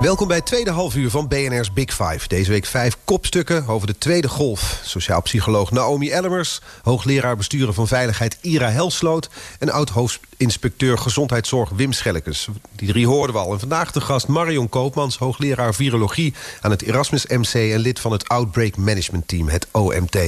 [0.02, 2.28] Welkom bij het tweede halfuur van BNR's Big Five.
[2.28, 4.80] Deze week vijf kopstukken over de tweede golf.
[4.84, 9.28] Sociaal psycholoog Naomi Ellemers, hoogleraar besturen van veiligheid Ira Helsloot...
[9.58, 12.48] en oud-hoofdinspecteur gezondheidszorg Wim Schellekes.
[12.76, 13.52] Die drie hoorden we al.
[13.52, 16.34] En vandaag de gast Marion Koopmans, hoogleraar virologie...
[16.60, 20.18] aan het Erasmus MC en lid van het Outbreak Management Team, het OMT.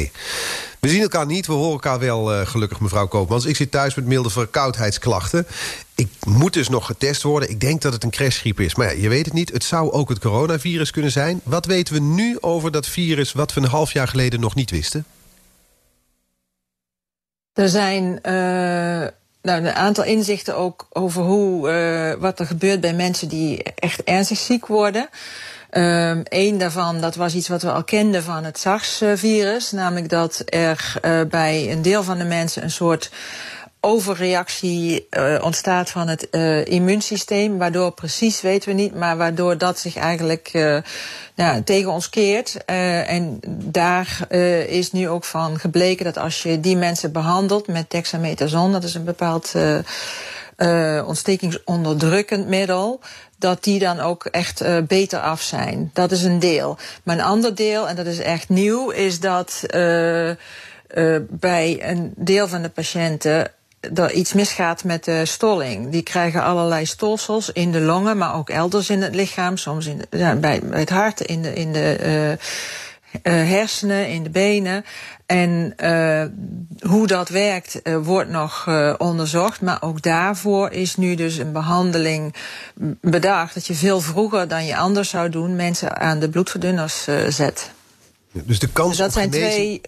[0.85, 3.45] We zien elkaar niet, we horen elkaar wel uh, gelukkig, mevrouw Koopmans.
[3.45, 5.47] Ik zit thuis met milde verkoudheidsklachten.
[5.95, 7.51] Ik moet dus nog getest worden.
[7.51, 8.75] Ik denk dat het een crashgriep is.
[8.75, 9.53] Maar ja, je weet het niet.
[9.53, 11.41] Het zou ook het coronavirus kunnen zijn.
[11.43, 14.71] Wat weten we nu over dat virus wat we een half jaar geleden nog niet
[14.71, 15.05] wisten?
[17.53, 19.09] Er zijn uh,
[19.43, 24.03] nou, een aantal inzichten ook over hoe, uh, wat er gebeurt bij mensen die echt
[24.03, 25.09] ernstig ziek worden.
[26.25, 29.71] Eén daarvan, dat was iets wat we al kenden van het SARS-virus.
[29.71, 33.11] Namelijk dat er uh, bij een deel van de mensen een soort
[33.85, 37.59] overreactie uh, ontstaat van het uh, immuunsysteem.
[37.59, 40.79] Waardoor precies weten we niet, maar waardoor dat zich eigenlijk uh,
[41.35, 42.65] nou, tegen ons keert.
[42.65, 44.27] En daar
[44.69, 48.95] is nu ook van gebleken dat als je die mensen behandelt met dexamethason, dat is
[48.95, 49.53] een bepaald
[51.07, 53.01] ontstekingsonderdrukkend middel,
[53.39, 55.91] dat die dan ook echt uh, beter af zijn.
[55.93, 56.79] Dat is een deel.
[57.03, 60.37] Maar een ander deel, en dat is echt nieuw, is dat uh, uh,
[61.31, 63.53] bij een deel van de patiënten
[63.95, 65.91] er iets misgaat met de stolling.
[65.91, 69.57] Die krijgen allerlei stolsels in de longen, maar ook elders in het lichaam.
[69.57, 74.23] Soms in, ja, bij, bij het hart, in de, in de uh, uh, hersenen, in
[74.23, 74.85] de benen.
[75.27, 76.25] En uh,
[76.91, 79.61] hoe dat werkt uh, wordt nog uh, onderzocht.
[79.61, 82.35] Maar ook daarvoor is nu dus een behandeling
[83.01, 83.55] bedacht...
[83.55, 85.57] dat je veel vroeger dan je anders zou doen...
[85.57, 87.71] mensen aan de bloedverdunners zet.
[88.31, 89.55] Ja, dus de kans dus dat zijn genezing...
[89.55, 89.81] twee...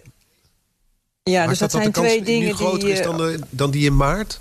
[1.29, 2.91] Ja, dus dat, dat zijn de twee dingen nu groter die...
[2.91, 4.39] is dan, de, dan die in maart?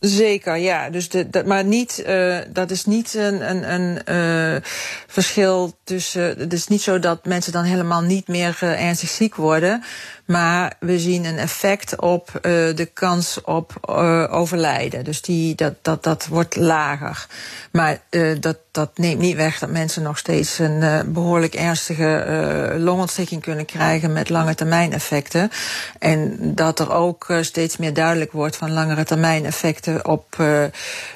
[0.00, 0.90] Zeker, ja.
[0.90, 3.98] Dus de, dat, maar niet, uh, dat is niet een, een, een
[4.54, 4.62] uh,
[5.06, 6.38] verschil tussen.
[6.38, 9.82] Het is niet zo dat mensen dan helemaal niet meer uh, ernstig ziek worden.
[10.24, 13.88] Maar we zien een effect op de kans op
[14.30, 15.04] overlijden.
[15.04, 17.26] Dus die, dat, dat, dat wordt lager.
[17.72, 18.00] Maar
[18.40, 24.12] dat, dat neemt niet weg dat mensen nog steeds een behoorlijk ernstige longontsteking kunnen krijgen
[24.12, 25.50] met lange termijn effecten.
[25.98, 30.64] En dat er ook steeds meer duidelijk wordt van langere termijn effecten op, uh,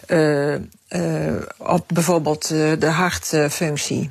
[0.06, 0.54] uh,
[0.88, 4.10] uh, op bijvoorbeeld de hartfunctie.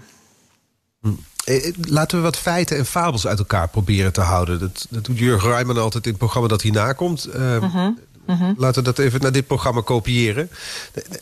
[1.82, 4.60] Laten we wat feiten en fabels uit elkaar proberen te houden.
[4.60, 7.28] Dat, dat doet Jurgen Rijman altijd in het programma dat hierna komt.
[7.32, 7.63] -huh.
[8.28, 8.58] Uh -huh.
[8.58, 10.50] Laten we dat even naar dit programma kopiëren.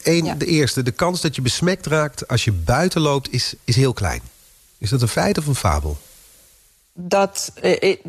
[0.04, 0.36] Eén, ja.
[0.36, 3.94] De eerste, de kans dat je besmekt raakt als je buiten loopt is, is heel
[3.94, 4.22] klein.
[4.78, 5.98] Is dat een feit of een fabel?
[6.94, 8.02] Dat, ik,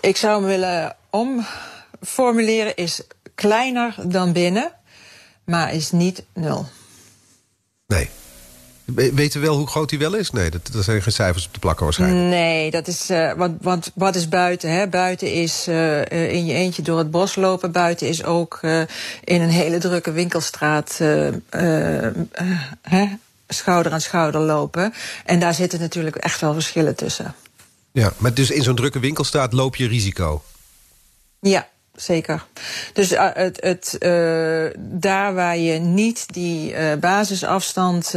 [0.00, 3.02] ik zou hem willen omformuleren, is
[3.40, 4.72] kleiner dan binnen,
[5.44, 6.68] maar is niet nul.
[7.86, 8.08] Nee.
[8.84, 10.30] Weten we wel hoe groot hij wel is?
[10.30, 12.28] Nee, dat, dat zijn geen cijfers op te plakken waarschijnlijk.
[12.28, 14.70] Nee, dat is, uh, want, want wat is buiten?
[14.70, 14.88] Hè?
[14.88, 17.72] Buiten is uh, in je eentje door het bos lopen.
[17.72, 18.80] Buiten is ook uh,
[19.24, 20.98] in een hele drukke winkelstraat
[22.82, 23.06] hè?
[23.48, 24.94] schouder aan schouder lopen.
[25.24, 27.34] En daar zitten natuurlijk echt wel verschillen tussen.
[27.92, 30.42] Ja, maar dus in zo'n drukke winkelstraat loop je risico?
[31.40, 31.68] Ja,
[32.00, 32.46] zeker.
[32.92, 38.14] Dus uh, het, het, uh, daar waar je niet die uh, basisafstand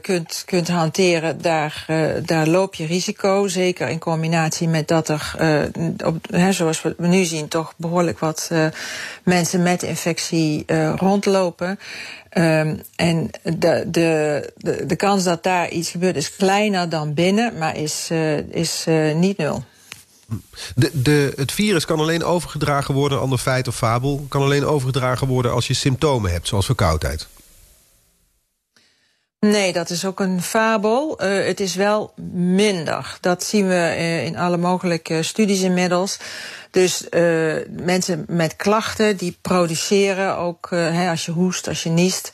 [0.00, 1.86] kunt, kunt hanteren, daar,
[2.24, 3.48] daar loop je risico.
[3.48, 5.36] Zeker in combinatie met dat er,
[6.04, 8.50] op, hè, zoals we nu zien, toch behoorlijk wat
[9.22, 10.64] mensen met infectie
[10.96, 11.78] rondlopen.
[12.38, 17.58] Um, en de, de, de, de kans dat daar iets gebeurt is kleiner dan binnen,
[17.58, 18.10] maar is,
[18.50, 18.84] is
[19.14, 19.64] niet nul.
[20.74, 24.26] De, de, het virus kan alleen overgedragen worden, ander feit of fabel...
[24.28, 27.26] kan alleen overgedragen worden als je symptomen hebt, zoals verkoudheid.
[29.40, 31.24] Nee, dat is ook een fabel.
[31.24, 33.16] Uh, het is wel minder.
[33.20, 36.18] Dat zien we uh, in alle mogelijke studies inmiddels.
[36.70, 37.06] Dus
[37.70, 40.72] mensen met klachten die produceren ook,
[41.08, 42.32] als je hoest, als je niest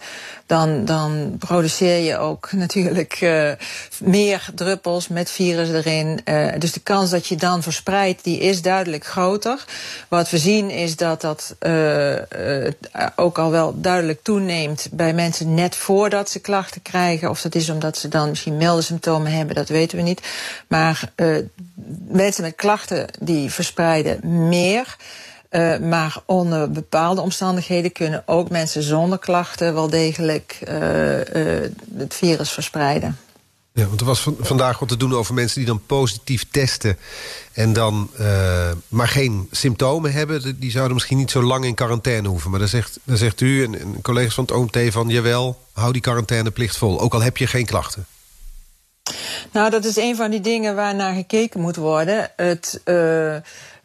[0.49, 3.53] dan, dan produceer je ook natuurlijk uh,
[4.01, 6.21] meer druppels met virus erin.
[6.25, 9.65] Uh, dus de kans dat je dan verspreidt, die is duidelijk groter.
[10.09, 12.17] Wat we zien is dat dat uh,
[13.17, 17.31] ook al wel duidelijk toeneemt bij mensen net voordat ze klachten krijgen.
[17.31, 20.23] Of dat is omdat ze dan misschien milde symptomen hebben, dat weten we niet.
[20.69, 21.13] Maar
[22.09, 24.97] mensen met klachten die verspreiden meer.
[25.51, 32.15] Uh, maar onder bepaalde omstandigheden kunnen ook mensen zonder klachten wel degelijk uh, uh, het
[32.15, 33.19] virus verspreiden.
[33.73, 36.99] Ja, want er was van, vandaag wat te doen over mensen die dan positief testen
[37.53, 38.11] en dan
[38.89, 40.59] maar geen symptomen hebben.
[40.59, 42.51] Die zouden misschien niet zo lang in quarantaine hoeven.
[42.51, 45.93] Maar dan zegt, dan zegt u en, en collega's van het OMT van jawel, hou
[45.93, 47.01] die quarantaineplicht vol.
[47.01, 48.07] Ook al heb je geen klachten.
[49.53, 52.31] Nou, dat is een van die dingen waar naar gekeken moet worden.
[52.37, 52.81] Het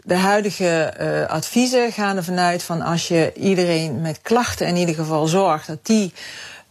[0.04, 4.96] de huidige uh, adviezen gaan er vanuit van als je iedereen met klachten in ieder
[4.96, 6.13] geval zorgt dat die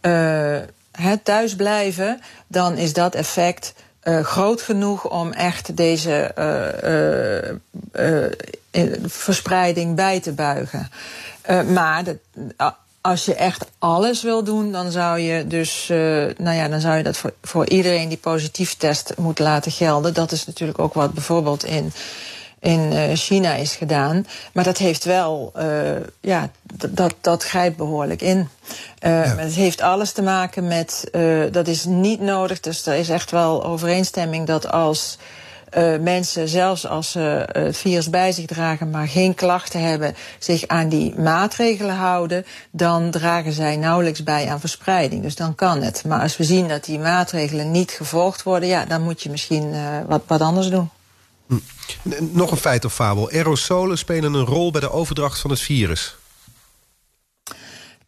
[0.03, 0.57] uh,
[1.23, 6.35] thuis blijven, dan is dat effect uh, groot genoeg om echt deze
[9.07, 10.90] verspreiding bij te buigen.
[11.73, 12.05] maar
[13.01, 15.87] als je echt alles wil doen, dan zou je dus,
[16.37, 20.14] nou ja, dan zou je dat voor, voor iedereen die positief test moet laten gelden.
[20.14, 21.92] Dat is natuurlijk ook wat bijvoorbeeld in
[22.62, 24.27] in China is gedaan.
[24.53, 25.64] Maar dat heeft wel, uh,
[26.20, 26.51] ja,
[26.88, 28.38] dat, dat grijpt behoorlijk in.
[28.38, 29.37] Uh, ja.
[29.37, 32.61] Het heeft alles te maken met, uh, dat is niet nodig.
[32.61, 35.18] Dus er is echt wel overeenstemming dat als
[36.01, 40.88] mensen, zelfs als ze het virus bij zich dragen, maar geen klachten hebben, zich aan
[40.88, 45.22] die maatregelen houden, dan dragen zij nauwelijks bij aan verspreiding.
[45.22, 46.05] Dus dan kan het.
[46.07, 49.75] Maar als we zien dat die maatregelen niet gevolgd worden, ja, dan moet je misschien
[50.07, 50.90] wat, wat anders doen.
[51.52, 51.58] Hm.
[52.32, 53.30] Nog een feit of fabel.
[53.30, 56.16] Aerosolen spelen een rol bij de overdracht van het virus.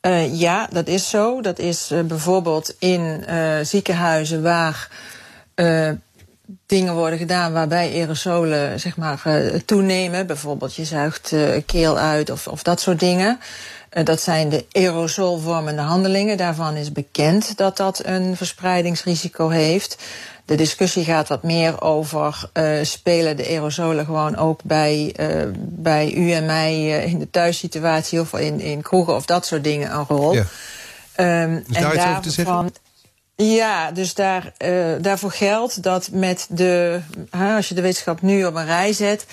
[0.01, 1.41] Uh, ja, dat is zo.
[1.41, 4.89] Dat is uh, bijvoorbeeld in uh, ziekenhuizen waar
[6.67, 9.23] dingen worden gedaan waarbij aerosolen zeg maar,
[9.65, 10.27] toenemen.
[10.27, 11.33] Bijvoorbeeld je zuigt
[11.67, 13.41] keel uit of, of dat soort dingen.
[14.05, 16.37] dat zijn de aerosolvormende handelingen.
[16.37, 19.97] Daarvan is bekend dat dat een verspreidingsrisico heeft.
[20.45, 26.15] De discussie gaat wat meer over uh, spelen de aerosolen gewoon ook bij, uh, bij
[26.15, 29.93] u en mij uh, in de thuissituatie of in, in kroegen of dat soort dingen
[29.93, 30.35] een rol.
[30.35, 30.45] Ja.
[31.43, 32.73] Um, dus daar en iets over te zeggen?
[33.37, 34.53] Ja, dus daar,
[35.01, 39.27] daarvoor geldt dat met de, als je de wetenschap nu op een rij zet,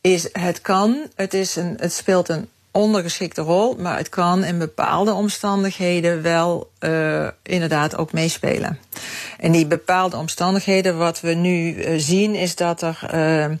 [0.00, 4.58] is het kan, het, is een, het speelt een ondergeschikte rol, maar het kan in
[4.58, 8.78] bepaalde omstandigheden wel uh, inderdaad ook meespelen.
[9.38, 13.00] En die bepaalde omstandigheden, wat we nu uh, zien, is dat er.
[13.14, 13.54] Uh,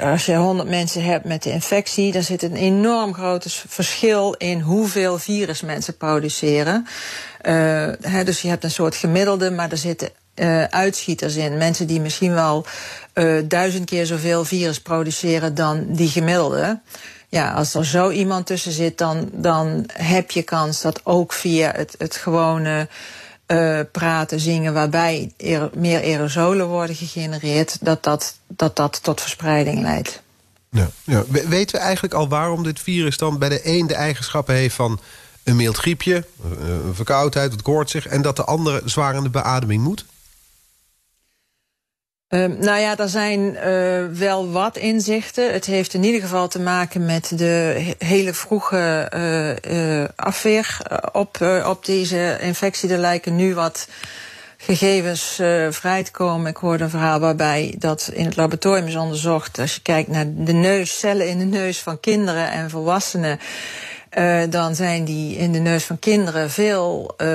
[0.00, 4.60] als je 100 mensen hebt met de infectie, dan zit een enorm groot verschil in
[4.60, 6.86] hoeveel virus mensen produceren.
[8.24, 10.08] Dus je hebt een soort gemiddelde, maar er zitten
[10.70, 11.56] uitschieters in.
[11.56, 12.66] Mensen die misschien wel
[13.44, 16.80] duizend keer zoveel virus produceren dan die gemiddelde.
[17.32, 21.72] Ja, als er zo iemand tussen zit, dan, dan heb je kans dat ook via
[21.76, 22.88] het, het gewone
[23.46, 29.82] uh, praten, zingen, waarbij er, meer aerosolen worden gegenereerd, dat dat, dat dat tot verspreiding
[29.82, 30.22] leidt.
[30.70, 31.24] Ja, ja.
[31.28, 35.00] Weten we eigenlijk al waarom dit virus dan bij de een de eigenschappen heeft van
[35.42, 36.24] een mild griepje,
[36.60, 40.04] een verkoudheid, het koortsig, en dat de andere zwaar aan de beademing moet?
[42.34, 45.52] Uh, nou ja, er zijn uh, wel wat inzichten.
[45.52, 49.10] Het heeft in ieder geval te maken met de hele vroege
[49.66, 50.78] uh, afweer
[51.12, 52.92] op, op deze infectie.
[52.92, 53.88] Er lijken nu wat
[54.56, 55.40] gegevens
[55.70, 56.50] vrij te komen.
[56.50, 59.58] Ik hoorde een verhaal waarbij dat in het laboratorium is onderzocht.
[59.58, 63.38] Als je kijkt naar de neus, cellen in de neus van kinderen en volwassenen
[64.18, 67.28] uh, dan zijn die in de neus van kinderen veel, uh,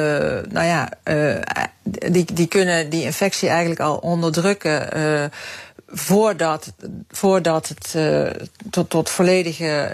[0.49, 1.35] nou ja, uh,
[1.83, 4.89] die, die kunnen die infectie eigenlijk al onderdrukken
[5.89, 6.73] voordat,
[7.09, 7.95] voordat het
[8.69, 9.89] tot, tot volledige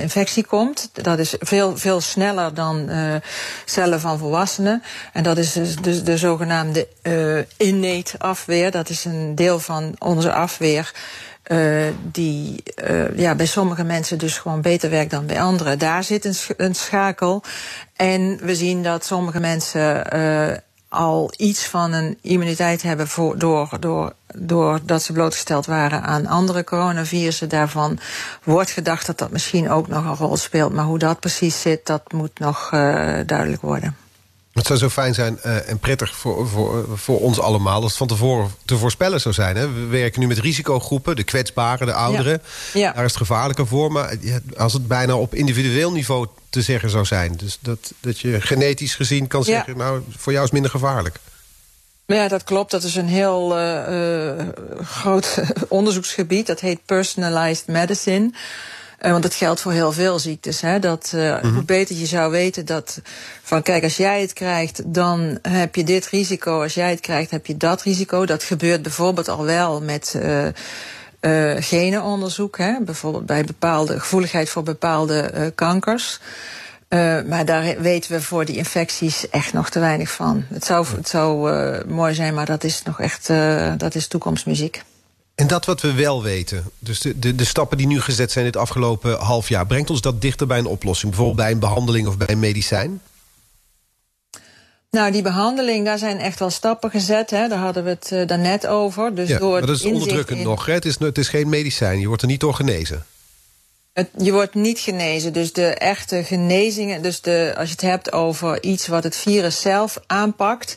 [0.00, 0.90] infectie komt.
[0.92, 2.90] Dat is veel, veel sneller dan
[3.64, 4.82] cellen van volwassenen.
[5.12, 6.88] En dat is dus, dus de zogenaamde
[7.56, 8.70] innate afweer.
[8.70, 10.92] Dat is een deel van onze afweer
[11.48, 15.78] uh, die uh, ja, bij sommige mensen dus gewoon beter werkt dan bij anderen.
[15.78, 17.42] Daar zit een, sch een schakel.
[17.96, 20.56] En we zien dat sommige mensen uh,
[20.88, 26.64] al iets van een immuniteit hebben voor, door, door, doordat ze blootgesteld waren aan andere
[26.64, 27.48] coronavirussen.
[27.48, 27.98] Daarvan
[28.44, 30.72] wordt gedacht dat dat misschien ook nog een rol speelt.
[30.72, 32.68] Maar hoe dat precies zit, dat moet nog
[33.26, 34.07] duidelijk worden.
[34.58, 37.74] Het zou zo fijn zijn uh, en prettig voor, voor, voor ons allemaal...
[37.74, 39.56] als het van tevoren te voorspellen zou zijn.
[39.56, 39.72] Hè?
[39.72, 42.42] We werken nu met risicogroepen, de kwetsbaren, de ouderen.
[42.72, 42.80] Ja.
[42.80, 42.92] Ja.
[42.92, 43.92] Daar is het gevaarlijker voor.
[43.92, 44.16] Maar
[44.56, 47.36] als het bijna op individueel niveau te zeggen zou zijn...
[47.36, 49.72] dus dat, dat je genetisch gezien kan zeggen...
[49.72, 49.78] Ja.
[49.78, 51.18] nou, voor jou is minder gevaarlijk.
[52.06, 52.70] Ja, dat klopt.
[52.70, 54.46] Dat is een heel uh, uh,
[54.82, 56.46] groot onderzoeksgebied.
[56.46, 58.30] Dat heet personalized medicine...
[59.00, 60.60] Uh, want het geldt voor heel veel ziektes.
[60.60, 60.78] Hè?
[60.78, 61.54] Dat, uh, mm -hmm.
[61.54, 63.00] Hoe beter je zou weten dat
[63.42, 66.62] van kijk, als jij het krijgt, dan heb je dit risico.
[66.62, 68.26] Als jij het krijgt, heb je dat risico.
[68.26, 70.44] Dat gebeurt bijvoorbeeld al wel met uh,
[71.20, 72.58] uh, genenonderzoek.
[72.58, 72.80] Hè?
[72.80, 76.20] Bijvoorbeeld bij bepaalde gevoeligheid voor bepaalde kankers.
[76.88, 80.44] Uh, maar daar weten we voor die infecties echt nog te weinig van.
[80.48, 84.06] Het zou, het zou uh, mooi zijn, maar dat is nog echt uh, dat is
[84.06, 84.82] toekomstmuziek.
[85.38, 88.44] En dat wat we wel weten, dus de, de, de, stappen die nu gezet zijn...
[88.44, 91.10] dit afgelopen half jaar, brengt ons dat dichter bij een oplossing?
[91.10, 93.00] Bijvoorbeeld bij een behandeling of bij een medicijn?
[94.90, 97.30] Nou, die behandeling, daar zijn echt wel stappen gezet.
[97.30, 97.48] Hè?
[97.48, 99.14] Daar hadden we het uh, daarnet over.
[99.14, 100.44] Dus ja, door maar dat is onderdrukkend in...
[100.44, 100.66] nog.
[100.66, 100.72] Hè?
[100.72, 103.04] Het, is, het is geen medicijn, je wordt er niet door genezen.
[104.16, 105.32] Je wordt niet genezen.
[105.32, 109.60] Dus de echte genezingen, dus de, als je het hebt over iets wat het virus
[109.60, 110.76] zelf aanpakt,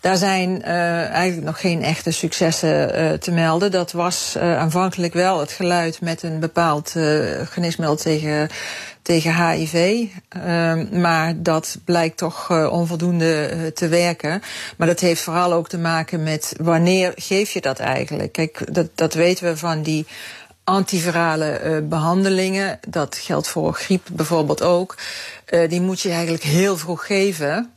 [0.00, 3.70] daar zijn uh, eigenlijk nog geen echte successen uh, te melden.
[3.70, 6.90] Dat was uh, aanvankelijk wel het geluid met een bepaald
[7.44, 8.48] geneesmiddel tegen,
[9.02, 10.06] tegen HIV.
[10.28, 14.42] Ehm, maar dat blijkt toch onvoldoende te werken.
[14.76, 18.32] Maar dat heeft vooral ook te maken met wanneer geef je dat eigenlijk?
[18.32, 20.06] Kijk, dat, dat weten we van die
[20.64, 24.96] antivirale uh, behandelingen, dat geldt voor griep bijvoorbeeld ook,
[25.50, 27.72] uh, die moet je eigenlijk heel vroeg geven.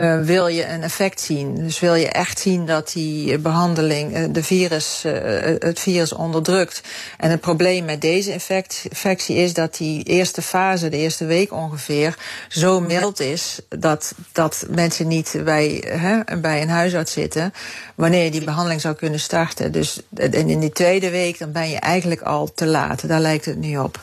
[0.00, 1.54] Uh, wil je een effect zien.
[1.54, 5.12] Dus wil je echt zien dat die behandeling uh, de virus, uh,
[5.58, 6.80] het virus onderdrukt.
[7.18, 12.18] En het probleem met deze infectie is dat die eerste fase, de eerste week ongeveer,
[12.48, 17.52] zo mild is dat, dat mensen niet bij, hè, bij een huisarts zitten
[17.94, 19.72] wanneer je die behandeling zou kunnen starten.
[19.72, 23.08] Dus en in die tweede week dan ben je eigenlijk al te laat.
[23.08, 24.00] Daar lijkt het nu op.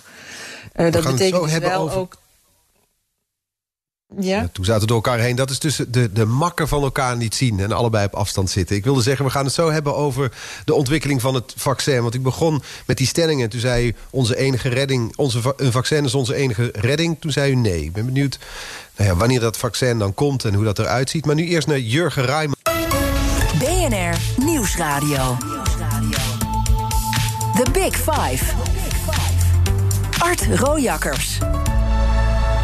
[0.75, 1.97] dat betekent dus wel over...
[1.97, 2.20] ook
[4.19, 4.49] ja.
[4.51, 5.35] Toen zaten we door elkaar heen.
[5.35, 8.75] Dat is dus de, de makken van elkaar niet zien en allebei op afstand zitten.
[8.75, 10.31] Ik wilde zeggen, we gaan het zo hebben over
[10.65, 12.01] de ontwikkeling van het vaccin.
[12.01, 13.49] Want ik begon met die stellingen.
[13.49, 17.17] Toen zei u, onze enige redding, onze, een vaccin is onze enige redding.
[17.19, 17.83] Toen zei u nee.
[17.83, 18.39] Ik ben benieuwd
[18.95, 21.25] nou ja, wanneer dat vaccin dan komt en hoe dat eruit ziet.
[21.25, 22.55] Maar nu eerst naar Jurgen Rijman.
[23.59, 25.37] BNR Nieuwsradio.
[27.55, 28.45] The Big Five.
[30.19, 31.39] Art Rojakkers.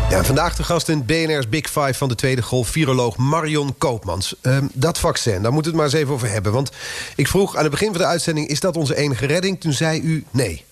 [0.09, 2.67] Ja, vandaag de gast in BNR's Big Five van de tweede golf...
[2.67, 4.35] viroloog Marion Koopmans.
[4.41, 6.51] Uh, dat vaccin, daar moeten we het maar eens even over hebben.
[6.51, 6.71] Want
[7.15, 8.47] ik vroeg aan het begin van de uitzending...
[8.47, 9.59] is dat onze enige redding?
[9.59, 10.65] Toen zei u nee.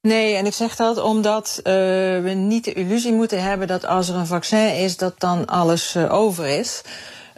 [0.00, 1.64] Nee, en ik zeg dat omdat uh,
[2.22, 5.94] we niet de illusie moeten hebben dat als er een vaccin is, dat dan alles
[5.96, 6.82] uh, over is.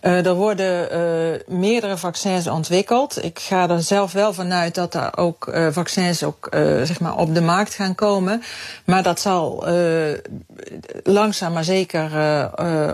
[0.06, 3.24] Uh, er worden uh, meerdere vaccins ontwikkeld.
[3.24, 6.48] Ik ga er zelf wel vanuit dat er ook uh, vaccins ook,
[6.82, 8.42] zeg maar op de markt gaan komen.
[8.84, 9.66] Maar dat zal
[11.02, 12.10] langzaam maar zeker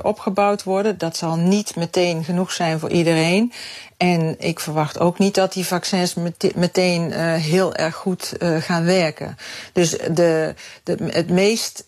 [0.03, 0.99] opgebouwd worden.
[0.99, 3.53] Dat zal niet meteen genoeg zijn voor iedereen.
[3.97, 6.15] En ik verwacht ook niet dat die vaccins
[6.55, 9.37] meteen heel erg goed gaan werken.
[9.73, 11.87] Dus de, de, het meest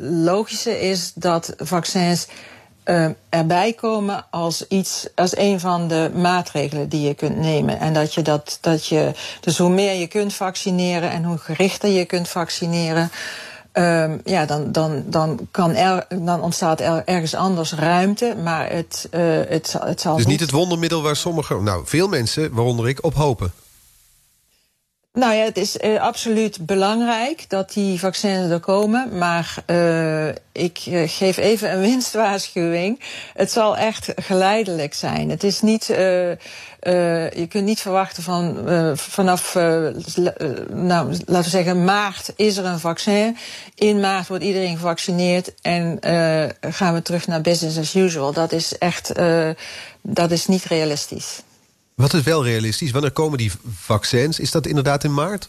[0.00, 2.26] logische is dat vaccins
[3.28, 7.78] erbij komen als iets, als een van de maatregelen die je kunt nemen.
[7.78, 11.88] En dat je dat, dat je, dus hoe meer je kunt vaccineren en hoe gerichter
[11.88, 13.10] je kunt vaccineren.
[13.72, 19.08] Um, ja, dan, dan, dan, kan er, dan ontstaat er ergens anders ruimte, maar het,
[19.10, 20.16] uh, het, het zal.
[20.16, 23.52] Dus niet het wondermiddel waar sommige, nou veel mensen, waaronder ik, op hopen.
[25.12, 29.18] Nou ja, het is uh, absoluut belangrijk dat die vaccins er komen.
[29.18, 33.00] Maar uh, ik uh, geef even een winstwaarschuwing.
[33.34, 35.30] Het zal echt geleidelijk zijn.
[35.30, 35.86] Het is niet.
[35.86, 38.58] je kunt niet verwachten van
[38.96, 43.36] vanaf, nou, laten we zeggen, maart is er een vaccin.
[43.74, 45.98] In maart wordt iedereen gevaccineerd en
[46.60, 48.32] gaan we terug naar business as usual.
[48.32, 49.12] Dat is echt,
[50.02, 51.42] dat is niet realistisch.
[52.00, 52.90] Wat is wel realistisch?
[52.90, 54.38] Wanneer komen die vaccins?
[54.38, 55.48] Is dat inderdaad in maart?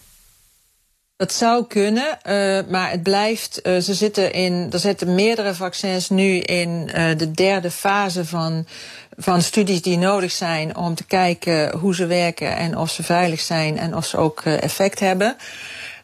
[1.16, 3.60] Dat zou kunnen, uh, maar het blijft.
[3.64, 8.66] Uh, ze zitten in, er zitten meerdere vaccins nu in uh, de derde fase van,
[9.18, 13.40] van studies die nodig zijn om te kijken hoe ze werken en of ze veilig
[13.40, 15.36] zijn en of ze ook effect hebben.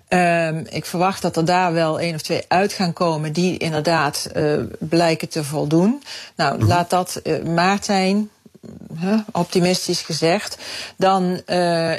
[0.10, 4.30] Um, ik verwacht dat er daar wel één of twee uit gaan komen die inderdaad
[4.80, 6.04] blijken te voldoen.
[6.36, 8.30] Nou, mm laat dat maart zijn,
[9.32, 10.58] optimistisch gezegd,
[10.98, 11.94] dan, uh,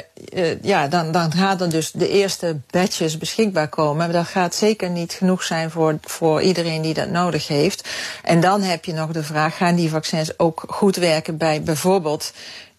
[0.61, 3.97] ja, dan, dan gaat er dus de eerste batches beschikbaar komen.
[3.97, 7.89] Maar dat gaat zeker niet genoeg zijn voor, voor iedereen die dat nodig heeft.
[8.23, 12.31] En dan heb je nog de vraag, gaan die vaccins ook goed werken bij bijvoorbeeld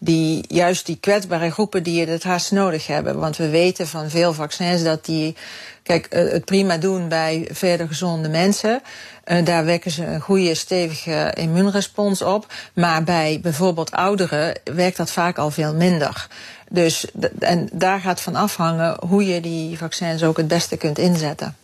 [0.03, 3.19] die, juist die kwetsbare groepen die het haast nodig hebben.
[3.19, 5.35] Want we weten van veel vaccins dat die
[5.83, 8.81] kijk, uh, het prima doen bij verder gezonde mensen.
[9.25, 12.53] Uh, daar wekken ze een goede, stevige immuunrespons op.
[12.73, 16.27] Maar bij bijvoorbeeld ouderen werkt dat vaak al veel minder.
[16.69, 17.05] Dus
[17.39, 21.55] en daar gaat van afhangen hoe je die vaccins ook het beste kunt inzetten.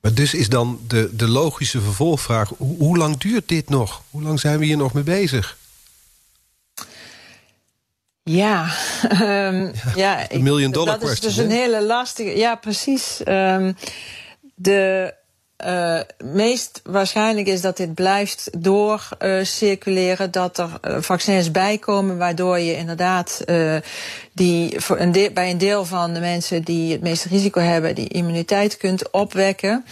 [0.00, 4.02] Maar dus is dan de, de logische vervolgvraag: hoe, hoe lang duurt dit nog?
[4.10, 5.56] Hoe lang zijn we hier nog mee bezig?
[8.22, 8.62] Ja,
[9.22, 12.36] um, ja, ja dat is dus een hele lastige.
[12.36, 13.20] Ja, precies.
[13.28, 13.76] Um,
[14.54, 15.14] de
[15.66, 22.18] uh, meest waarschijnlijk is dat dit blijft door uh, circuleren, dat er uh, vaccins bijkomen,
[22.18, 23.44] waardoor je inderdaad
[24.32, 24.96] die voor
[25.32, 29.84] bij een deel van de mensen die het meeste risico hebben, die immuniteit kunt opwekken.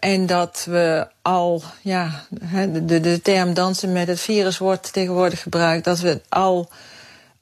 [0.00, 2.24] en dat we al, ja,
[2.82, 6.68] de, de term dansen met het virus wordt tegenwoordig gebruikt, dat we al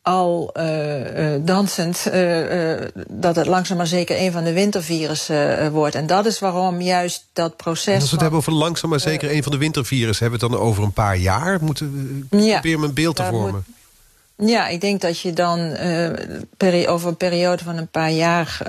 [0.08, 2.74] al uh, dansend uh,
[3.08, 5.94] dat het langzaam maar zeker een van de wintervirussen wordt.
[5.94, 7.94] En dat is waarom juist dat proces.
[7.94, 10.46] En als we het hebben over langzaam maar zeker een van de wintervirussen, hebben we
[10.46, 11.58] het dan over een paar jaar?
[11.60, 13.64] Moeten we ja, proberen een beeld te vormen?
[14.36, 15.76] Moet, ja, ik denk dat je dan
[16.86, 18.60] over een periode van een paar jaar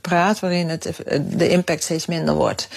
[0.00, 0.90] praat, waarin het,
[1.28, 2.68] de impact steeds minder wordt.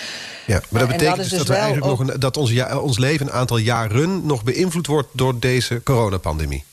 [0.45, 2.97] Ja, maar dat betekent dat dus, dat, we eigenlijk nog een, dat ons, ja, ons
[2.97, 6.63] leven een aantal jaren nog beïnvloed wordt door deze coronapandemie.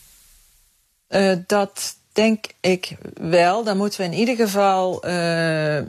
[1.12, 3.64] Uh, dat denk ik wel.
[3.64, 5.84] Daar moeten we in ieder geval uh, uh,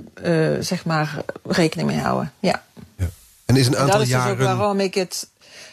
[0.59, 2.33] zeg maar rekening mee houden.
[2.39, 2.63] Ja.
[2.97, 3.09] ja.
[3.45, 4.37] En is een aantal dat is jaren.
[4.37, 5.27] Dus ook waarom ik het.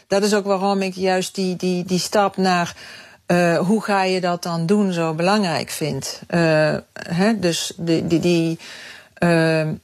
[0.07, 2.75] Dat is ook waarom ik juist die, die, die stap naar
[3.59, 6.21] hoe ga je dat dan doen zo belangrijk vind.
[6.93, 7.39] Hè?
[7.39, 8.59] Dus die, die, die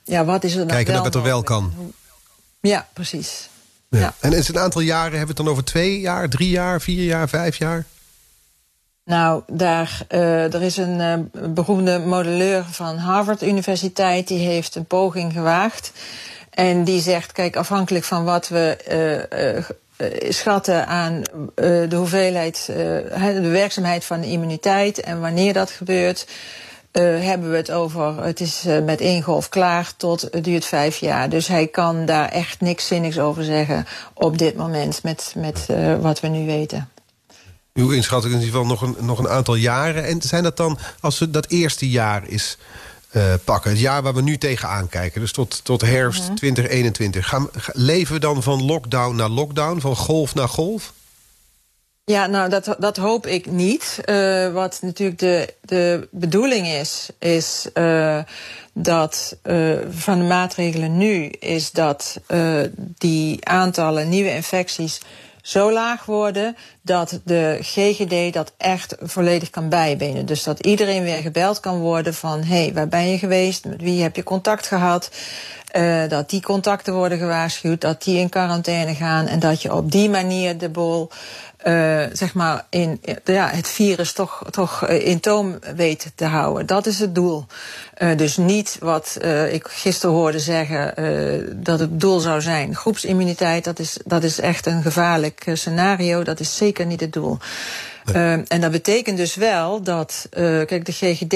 [0.04, 1.94] ja, wat is er dan Kijken dat het er wel kan.
[2.60, 3.50] Ja, precies.
[3.90, 4.00] Ja.
[4.00, 4.14] ja.
[4.20, 7.04] En is een aantal jaren, hebben we het dan over twee jaar, drie jaar, vier
[7.04, 7.86] jaar, vijf jaar?
[9.08, 14.28] Nou, daar, uh, er is een uh, beroemde modelleur van Harvard Universiteit...
[14.28, 15.92] die heeft een poging gewaagd.
[16.50, 18.78] En die zegt, kijk, afhankelijk van wat we
[20.00, 21.22] uh, schatten aan
[21.56, 22.66] de hoeveelheid...
[22.66, 26.28] de werkzaamheid van de immuniteit en wanneer dat gebeurt...
[26.92, 31.30] hebben we het over, het is met één golf klaar tot het duurt vijf jaar.
[31.30, 35.68] Dus hij kan daar echt niks zinnigs over zeggen op dit moment met, met
[36.02, 36.90] wat we nu weten.
[37.78, 40.06] Uw inschatting in ieder geval nog een, nog een aantal jaren.
[40.06, 42.58] En zijn dat dan, als we dat eerste jaar is
[43.12, 43.72] uh, pakken...
[43.72, 47.28] het jaar waar we nu tegenaan kijken, dus tot, tot herfst 2021...
[47.28, 50.94] Gaan, leven we dan van lockdown naar lockdown, van golf naar golf?
[52.04, 54.00] Ja, nou, dat, dat hoop ik niet.
[54.06, 58.20] Uh, wat natuurlijk de, de bedoeling is, is uh,
[58.74, 62.20] dat uh, van de maatregelen nu is dat
[62.98, 65.00] die aantallen nieuwe infecties
[65.48, 70.26] zo laag worden dat de GGD dat echt volledig kan bijbenen.
[70.26, 73.66] Dus dat iedereen weer gebeld kan worden van hé, hey, waar ben je geweest?
[73.66, 75.10] Met wie heb je contact gehad?
[75.78, 79.92] Uh, dat die contacten worden gewaarschuwd, dat die in quarantaine gaan en dat je op
[79.92, 81.10] die manier de bol
[81.68, 86.66] uh, zeg maar in, ja, het virus toch, toch eh, in toom weet te houden.
[86.66, 87.46] Dat is het doel.
[87.98, 90.94] Uh, dus niet wat uh, ik gisteren hoorde zeggen
[91.64, 92.76] dat het doel zou zijn.
[92.76, 96.24] Groepsimmuniteit, dat is, dat is echt een gevaarlijk scenario.
[96.24, 97.38] Dat is zeker niet het doel.
[98.16, 101.34] Uh, en dat betekent dus wel dat, uh, kijk, de GGD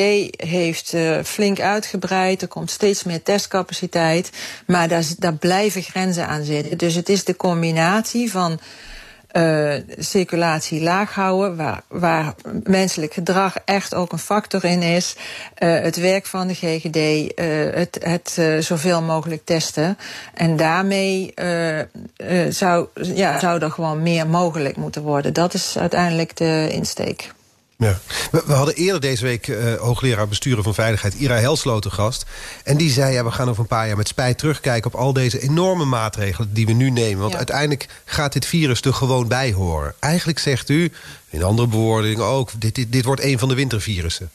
[0.47, 2.41] heeft uh, flink uitgebreid.
[2.41, 4.29] Er komt steeds meer testcapaciteit.
[4.65, 6.77] Maar daar, daar blijven grenzen aan zitten.
[6.77, 8.59] Dus het is de combinatie van
[9.33, 15.15] uh, circulatie laag houden, waar, waar menselijk gedrag echt ook een factor in is.
[15.59, 19.97] Uh, het werk van de GGD, uh, eh, het, het zoveel mogelijk testen.
[20.33, 21.33] En daarmee
[22.49, 25.33] zou, ja, zou er gewoon meer mogelijk moeten worden.
[25.33, 27.31] Dat is uiteindelijk de insteek.
[27.81, 27.99] Ja.
[28.31, 32.25] We, we, hadden eerder deze week uh, hoogleraar besturen van veiligheid Ira Helsloten gast.
[32.63, 34.93] En die zei, ja, we gaan over een paar jaar met spijt terugkijken...
[34.93, 37.21] op al deze enorme maatregelen die we nu nemen.
[37.21, 39.93] Want uiteindelijk gaat dit virus er gewoon bij horen.
[39.99, 40.91] Eigenlijk zegt u,
[41.29, 42.49] in andere bewoordingen ook...
[42.57, 44.31] dit, dit, dit wordt een van de wintervirussen.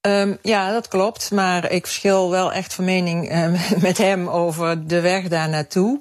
[0.00, 1.30] Um, ja, dat klopt.
[1.30, 6.00] Maar ik verschil wel echt van mening uh, met hem over de weg daar naartoe.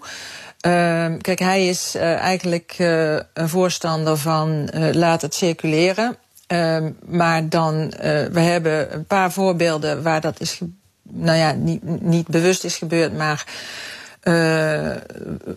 [0.66, 6.16] Uh, kijk, hij is uh, eigenlijk uh, een voorstander van laat het circuleren.
[6.47, 7.93] Ehm, maar dan,
[8.32, 10.59] we hebben een paar voorbeelden waar dat is,
[11.03, 13.45] nou ja, niet, niet bewust is gebeurd, maar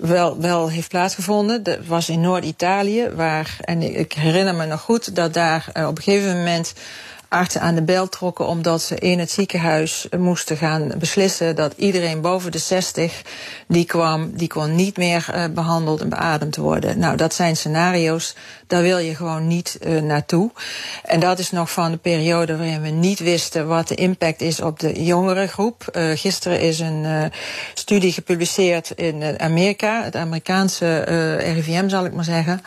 [0.01, 1.63] wel, wel heeft plaatsgevonden.
[1.63, 6.03] Dat was in Noord-Italië, waar, en ik herinner me nog goed dat daar op een
[6.03, 6.75] gegeven moment
[7.29, 12.21] artsen aan de bel trokken omdat ze in het ziekenhuis moesten gaan beslissen dat iedereen
[12.21, 13.23] boven de 60
[13.69, 16.99] die kwam, die kon niet meer uh, behandeld en beademd worden.
[16.99, 18.35] Nou, dat zijn scenario's,
[18.67, 20.51] daar wil je gewoon niet uh, naartoe.
[21.05, 24.61] En dat is nog van de periode waarin we niet wisten wat de impact is
[24.61, 25.85] op de jongere groep.
[25.93, 27.33] Uh, gisteren is een
[27.75, 31.01] studie gepubliceerd in Amerika, het Amerikaanse
[31.39, 32.63] RIVM zal ik maar zeggen.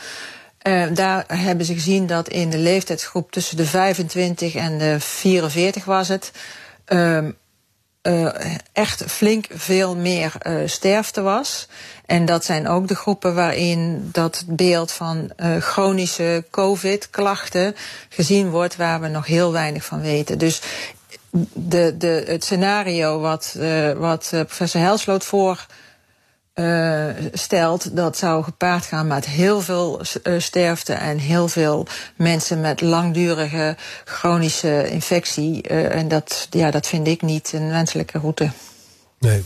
[0.67, 5.85] Uh, daar hebben ze gezien dat in de leeftijdsgroep tussen de 25 en de 44
[5.85, 6.31] was het.
[6.87, 7.27] Uh,
[8.03, 8.29] uh,
[8.73, 11.67] echt flink veel meer uh, sterfte was.
[12.05, 17.75] En dat zijn ook de groepen waarin dat beeld van uh, chronische COVID-klachten
[18.09, 20.37] gezien wordt, waar we nog heel weinig van weten.
[20.37, 20.61] Dus
[21.53, 23.55] de, de, het scenario wat,
[23.97, 25.65] wat professor Helsloot voor
[26.59, 32.61] uh, stelt, dat zou gepaard gaan met heel veel uh, sterfte en heel veel mensen
[32.61, 35.69] met langdurige chronische infectie.
[35.71, 38.51] Uh, en dat, ja, dat vind ik niet een wenselijke route.
[39.19, 39.43] Nee.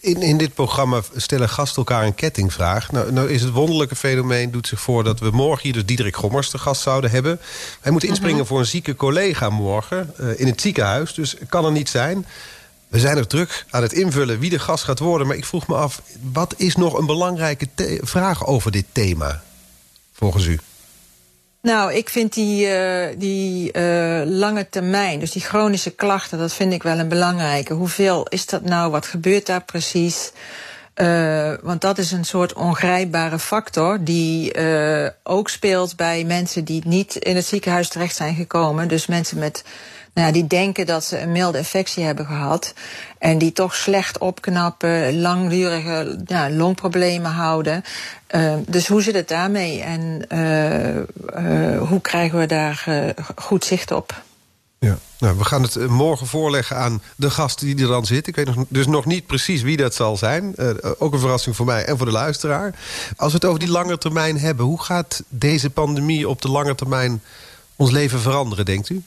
[0.00, 2.92] In, in dit programma stellen gasten elkaar een kettingvraag.
[2.92, 6.16] Nou, nou is het wonderlijke fenomeen doet zich voor dat we morgen hier dus Diederik
[6.16, 7.40] Gommers te gast zouden hebben.
[7.80, 8.48] Hij moet inspringen uh -huh.
[8.48, 11.14] voor een zieke collega morgen in het ziekenhuis.
[11.14, 12.26] Dus kan er niet zijn.
[12.88, 15.26] We zijn er druk aan het invullen wie de gast gaat worden.
[15.26, 17.68] Maar ik vroeg me af, wat is nog een belangrijke
[18.00, 19.42] vraag over dit thema?
[20.12, 20.58] Volgens u?
[21.62, 26.38] Nou, ik vind die, uh, die uh, lange termijn, dus die chronische klachten...
[26.38, 27.74] dat vind ik wel een belangrijke.
[27.74, 28.90] Hoeveel is dat nou?
[28.90, 30.32] Wat gebeurt daar precies?
[30.94, 34.54] Uh, want dat is een soort ongrijpbare factor die
[35.22, 38.88] ook speelt bij mensen die niet in het ziekenhuis terecht zijn gekomen.
[38.88, 39.64] Dus mensen met
[40.14, 42.74] nou, die denken dat ze een milde infectie hebben gehad.
[43.18, 47.84] En die toch slecht opknappen, langdurige ja, longproblemen houden.
[48.30, 53.90] Uh, dus hoe zit het daarmee en uh, uh, hoe krijgen we daar goed zicht
[53.90, 54.22] op?
[54.78, 58.26] Ja, nou, we gaan het morgen voorleggen aan de gast die er dan zit.
[58.26, 60.54] Ik weet nog, dus nog niet precies wie dat zal zijn.
[60.98, 62.74] ook een verrassing voor mij en voor de luisteraar.
[63.16, 64.66] Als we het over die lange termijn hebben...
[64.66, 67.22] hoe gaat deze pandemie op de lange termijn
[67.76, 69.02] ons leven veranderen, denkt u?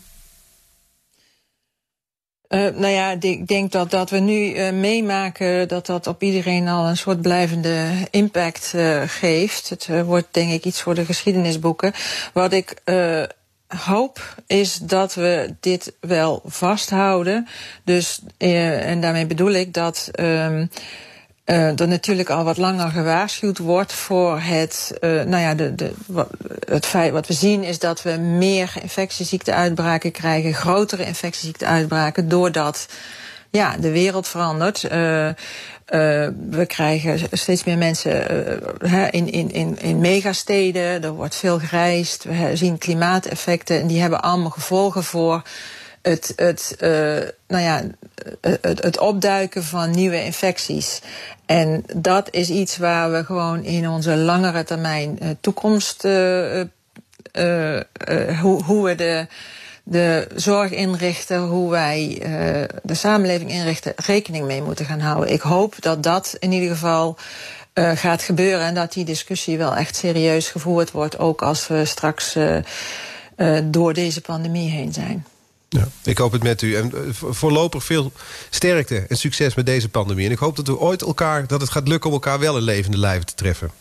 [2.51, 6.67] Uh, nou ja, ik denk dat dat we nu uh, meemaken dat dat op iedereen
[6.67, 9.69] al een soort blijvende impact uh, geeft.
[9.69, 11.93] Het wordt denk ik iets voor de geschiedenisboeken.
[12.33, 12.81] Wat ik
[13.67, 17.47] hoop is dat we dit wel vasthouden.
[17.83, 20.09] Dus, en daarmee bedoel ik dat.
[20.19, 20.69] Um,
[21.45, 25.93] uh, er natuurlijk al wat langer gewaarschuwd wordt voor het, uh, nou ja, de, de,
[26.69, 32.87] het feit wat we zien is dat we meer infectieziekteuitbraken krijgen, grotere infectieziekte-uitbraken, doordat
[33.49, 34.83] ja, de wereld verandert.
[34.83, 34.89] Uh,
[36.49, 38.27] we krijgen steeds meer mensen
[39.11, 41.03] in, in, in, in megasteden.
[41.03, 42.23] Er wordt veel gereisd.
[42.23, 43.79] We zien klimaateffecten.
[43.79, 45.41] En die hebben allemaal gevolgen voor
[46.01, 46.75] het, het,
[47.47, 47.83] nou ja,
[48.41, 51.01] het, het opduiken van nieuwe infecties.
[51.45, 56.01] En dat is iets waar we gewoon in onze langere termijn toekomst.
[58.41, 59.27] hoe, hoe we de
[59.83, 62.17] de zorg inrichten, hoe wij
[62.83, 65.33] de samenleving inrichten, rekening mee moeten gaan houden.
[65.33, 67.17] Ik hoop dat dat in ieder geval
[67.73, 72.37] gaat gebeuren en dat die discussie wel echt serieus gevoerd wordt, ook als we straks
[73.63, 75.25] door deze pandemie heen zijn.
[75.77, 76.75] Ja, ik hoop het met u.
[76.75, 78.11] En voorlopig veel
[78.49, 80.25] sterkte en succes met deze pandemie.
[80.25, 82.63] En ik hoop dat we ooit elkaar, dat het gaat lukken om elkaar wel in
[82.63, 83.71] levende lijven te treffen.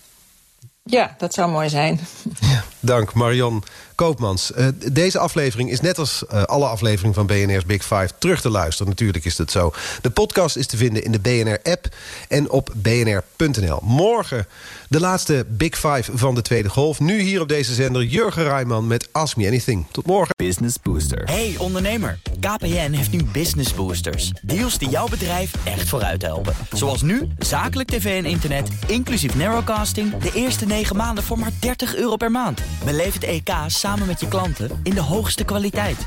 [0.83, 2.01] Ja, dat zou mooi zijn.
[2.41, 3.65] Ja, dank, Marion
[3.95, 4.53] Koopmans.
[4.57, 8.51] Uh, deze aflevering is net als uh, alle afleveringen van BNR's Big Five terug te
[8.51, 8.89] luisteren.
[8.89, 9.73] Natuurlijk is dat zo.
[10.01, 11.89] De podcast is te vinden in de BNR-app
[12.29, 13.79] en op bnr.nl.
[13.83, 14.47] Morgen
[14.91, 17.01] de laatste Big Five van de Tweede Golf.
[17.01, 19.87] Nu hier op deze zender Jurgen Rijman met Ask Me Anything.
[19.91, 20.35] Tot morgen.
[20.37, 21.25] Business Booster.
[21.25, 24.33] Hey ondernemer, KPN heeft nu Business Boosters.
[24.43, 26.55] Deals die jouw bedrijf echt vooruit helpen.
[26.73, 30.17] Zoals nu, zakelijk tv en internet, inclusief narrowcasting...
[30.17, 32.63] de eerste 9 maanden voor maar 30 euro per maand.
[32.85, 36.07] Beleef het EK samen met je klanten in de hoogste kwaliteit.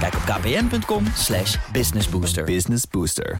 [0.00, 1.04] Kijk op kpn.com
[1.72, 2.44] businessbooster.
[2.44, 3.36] Business Booster.